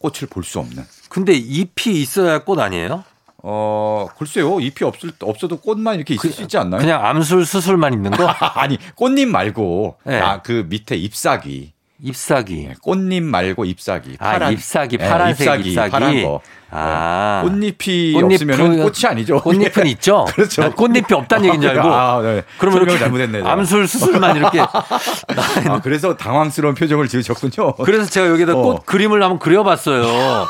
[0.00, 0.82] 꽃을 볼 수 없는.
[1.08, 3.04] 근데 잎이 있어야 꽃 아니에요?
[3.46, 6.80] 어 글쎄요 잎이 없을 없어도 꽃만 이렇게 있을 수 있지 않나요?
[6.80, 8.26] 그냥 암술 수술만 있는 거?
[8.56, 10.18] 아니 꽃잎 말고 네.
[10.18, 12.64] 아, 그 밑에 잎사귀 잎사귀.
[12.70, 15.90] 예, 꽃잎 말고 잎사귀 아, 파란 잎사귀, 예, 파란색 잎사귀.
[15.92, 16.40] 파란 거
[16.74, 17.42] 아.
[17.44, 17.48] 예.
[17.48, 19.40] 꽃잎이 꽃잎은- 없으면 꽃이 아니죠.
[19.40, 20.24] 꽃잎은 있죠?
[20.34, 20.62] 그렇죠.
[20.62, 21.88] 난 꽃잎이 없다는 얘기인 줄 알고.
[21.88, 22.42] 아, 네.
[22.58, 23.42] 그러면 이렇게 잘못했네.
[23.48, 24.60] 암술 수술만 이렇게.
[25.68, 27.74] 아, 그래서 당황스러운 표정을 지으셨군요.
[27.84, 28.62] 그래서 제가 여기다 어.
[28.62, 30.46] 꽃 그림을 한번 그려봤어요.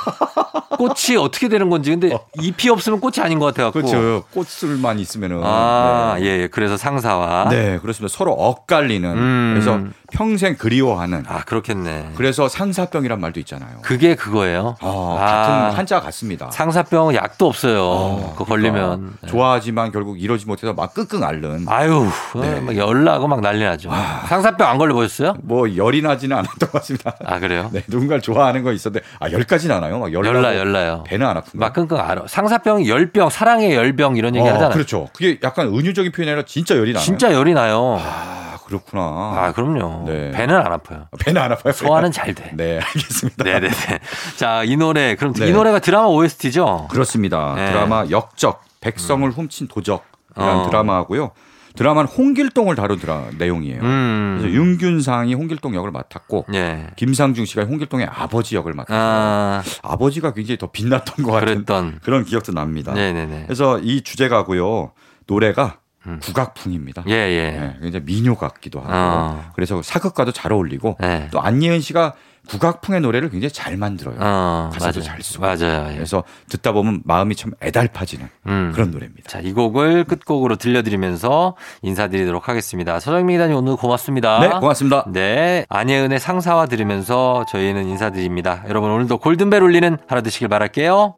[0.79, 1.91] 꽃이 어떻게 되는 건지.
[1.91, 3.79] 근데 잎이 없으면 꽃이 아닌 것 같아갖고.
[3.81, 4.25] 그렇죠.
[4.33, 6.25] 꽃술만 있으면은 아, 네.
[6.27, 6.49] 예, 예.
[6.49, 7.49] 그래서 상사와.
[7.51, 8.15] 네, 그렇습니다.
[8.17, 9.51] 서로 엇갈리는 음.
[9.55, 9.81] 그래서
[10.13, 12.13] 평생 그리워하는 아, 그렇겠네.
[12.17, 13.79] 그래서 상사병이란 말도 있잖아요.
[13.83, 14.77] 그게 그거예요.
[14.81, 15.25] 아, 아.
[15.69, 16.51] 같은 한자 같 습니다.
[16.51, 17.83] 상사병 약도 없어요.
[17.83, 19.19] 어, 그거 그러니까 걸리면.
[19.27, 22.07] 좋아하지만 결국 이러지 못해서 막 끙끙 앓는 아유,
[22.41, 22.57] 네.
[22.57, 23.91] 어, 막 열나고 막 난리 나죠.
[24.29, 25.35] 상사병 안 걸려 보셨어요?
[25.43, 27.15] 뭐 열이 나지는 않았던 것 같습니다.
[27.25, 27.69] 아, 그래요?
[27.73, 29.99] 네, 누군가를 좋아하는 거 있었는데 아 열까지는 않아요.
[29.99, 31.05] 막 열나고 열나, 열나요.
[31.07, 31.67] 배는 안 아픈가?
[31.67, 32.23] 막 끙끙 앓아.
[32.27, 34.71] 상사병이 열병, 사랑의 열병 이런 얘기 하잖아요.
[34.71, 35.09] 그렇죠.
[35.13, 37.03] 그게 약간 은유적인 표현이 아니라 진짜 열이 나요.
[37.03, 38.01] 진짜 열이 나요.
[38.01, 39.03] 아 그렇구나.
[39.03, 40.05] 아, 그럼요.
[40.07, 40.31] 네.
[40.33, 41.07] 배는 안 아파요.
[41.21, 41.73] 배는 안 아파요.
[41.73, 42.51] 소화는 잘 돼.
[42.55, 43.45] 네, 알겠습니다.
[43.45, 43.99] 네 네 네.
[44.37, 45.49] 자, 이 노래, 그럼 네.
[45.49, 46.89] 이 노래가 드라마 OST죠?
[46.91, 47.55] 그렇습니다.
[47.57, 47.67] 네.
[47.71, 50.05] 드라마 역적 백성을 훔친 도적이라는
[50.37, 50.67] 어.
[50.69, 51.33] 드라마고요.
[51.77, 53.81] 드라마는 홍길동을 다룬 드라 내용이에요.
[53.81, 54.51] 그래서 음.
[54.53, 56.87] 윤균상이 홍길동 역을 맡았고 예.
[56.95, 58.97] 김상중 씨가 홍길동의 아버지 역을 맡았어요.
[59.01, 61.99] 아, 아버지가 굉장히 더 빛났던 것 같은 그랬던.
[62.05, 62.93] 그런 기억도 납니다.
[62.95, 63.43] 네네네.
[63.47, 64.93] 그래서 이 주제가고요.
[65.27, 66.21] 노래가 음.
[66.23, 67.05] 국악풍입니다.
[67.09, 67.51] 예, 예.
[67.51, 69.51] 네, 굉장히 민요 같기도 하고 어.
[69.55, 71.29] 그래서 사극과도 잘 어울리고 네.
[71.31, 72.15] 또 안예은 씨가
[72.47, 74.17] 국악풍의 노래를 굉장히 잘 만들어요.
[74.21, 75.03] 어, 가사도 맞아요.
[75.03, 75.41] 잘 쓰고.
[75.41, 75.89] 맞아요.
[75.91, 75.95] 예.
[75.95, 78.73] 그래서 듣다 보면 마음이 참 애달파지는 음.
[78.75, 79.31] 그런 노래입니다.
[79.31, 83.01] 자, 이 곡을 끝곡으로 들려드리면서 인사드리도록 하겠습니다.
[83.01, 84.41] 서정민 기자님 오늘 고맙습니다.
[84.41, 85.07] 네, 고맙습니다.
[85.11, 88.65] 네, 안예은의 상사와 들으면서 저희는 인사드립니다.
[88.69, 91.17] 여러분 오늘도 골든벨 울리는 하루 되시길 바랄게요.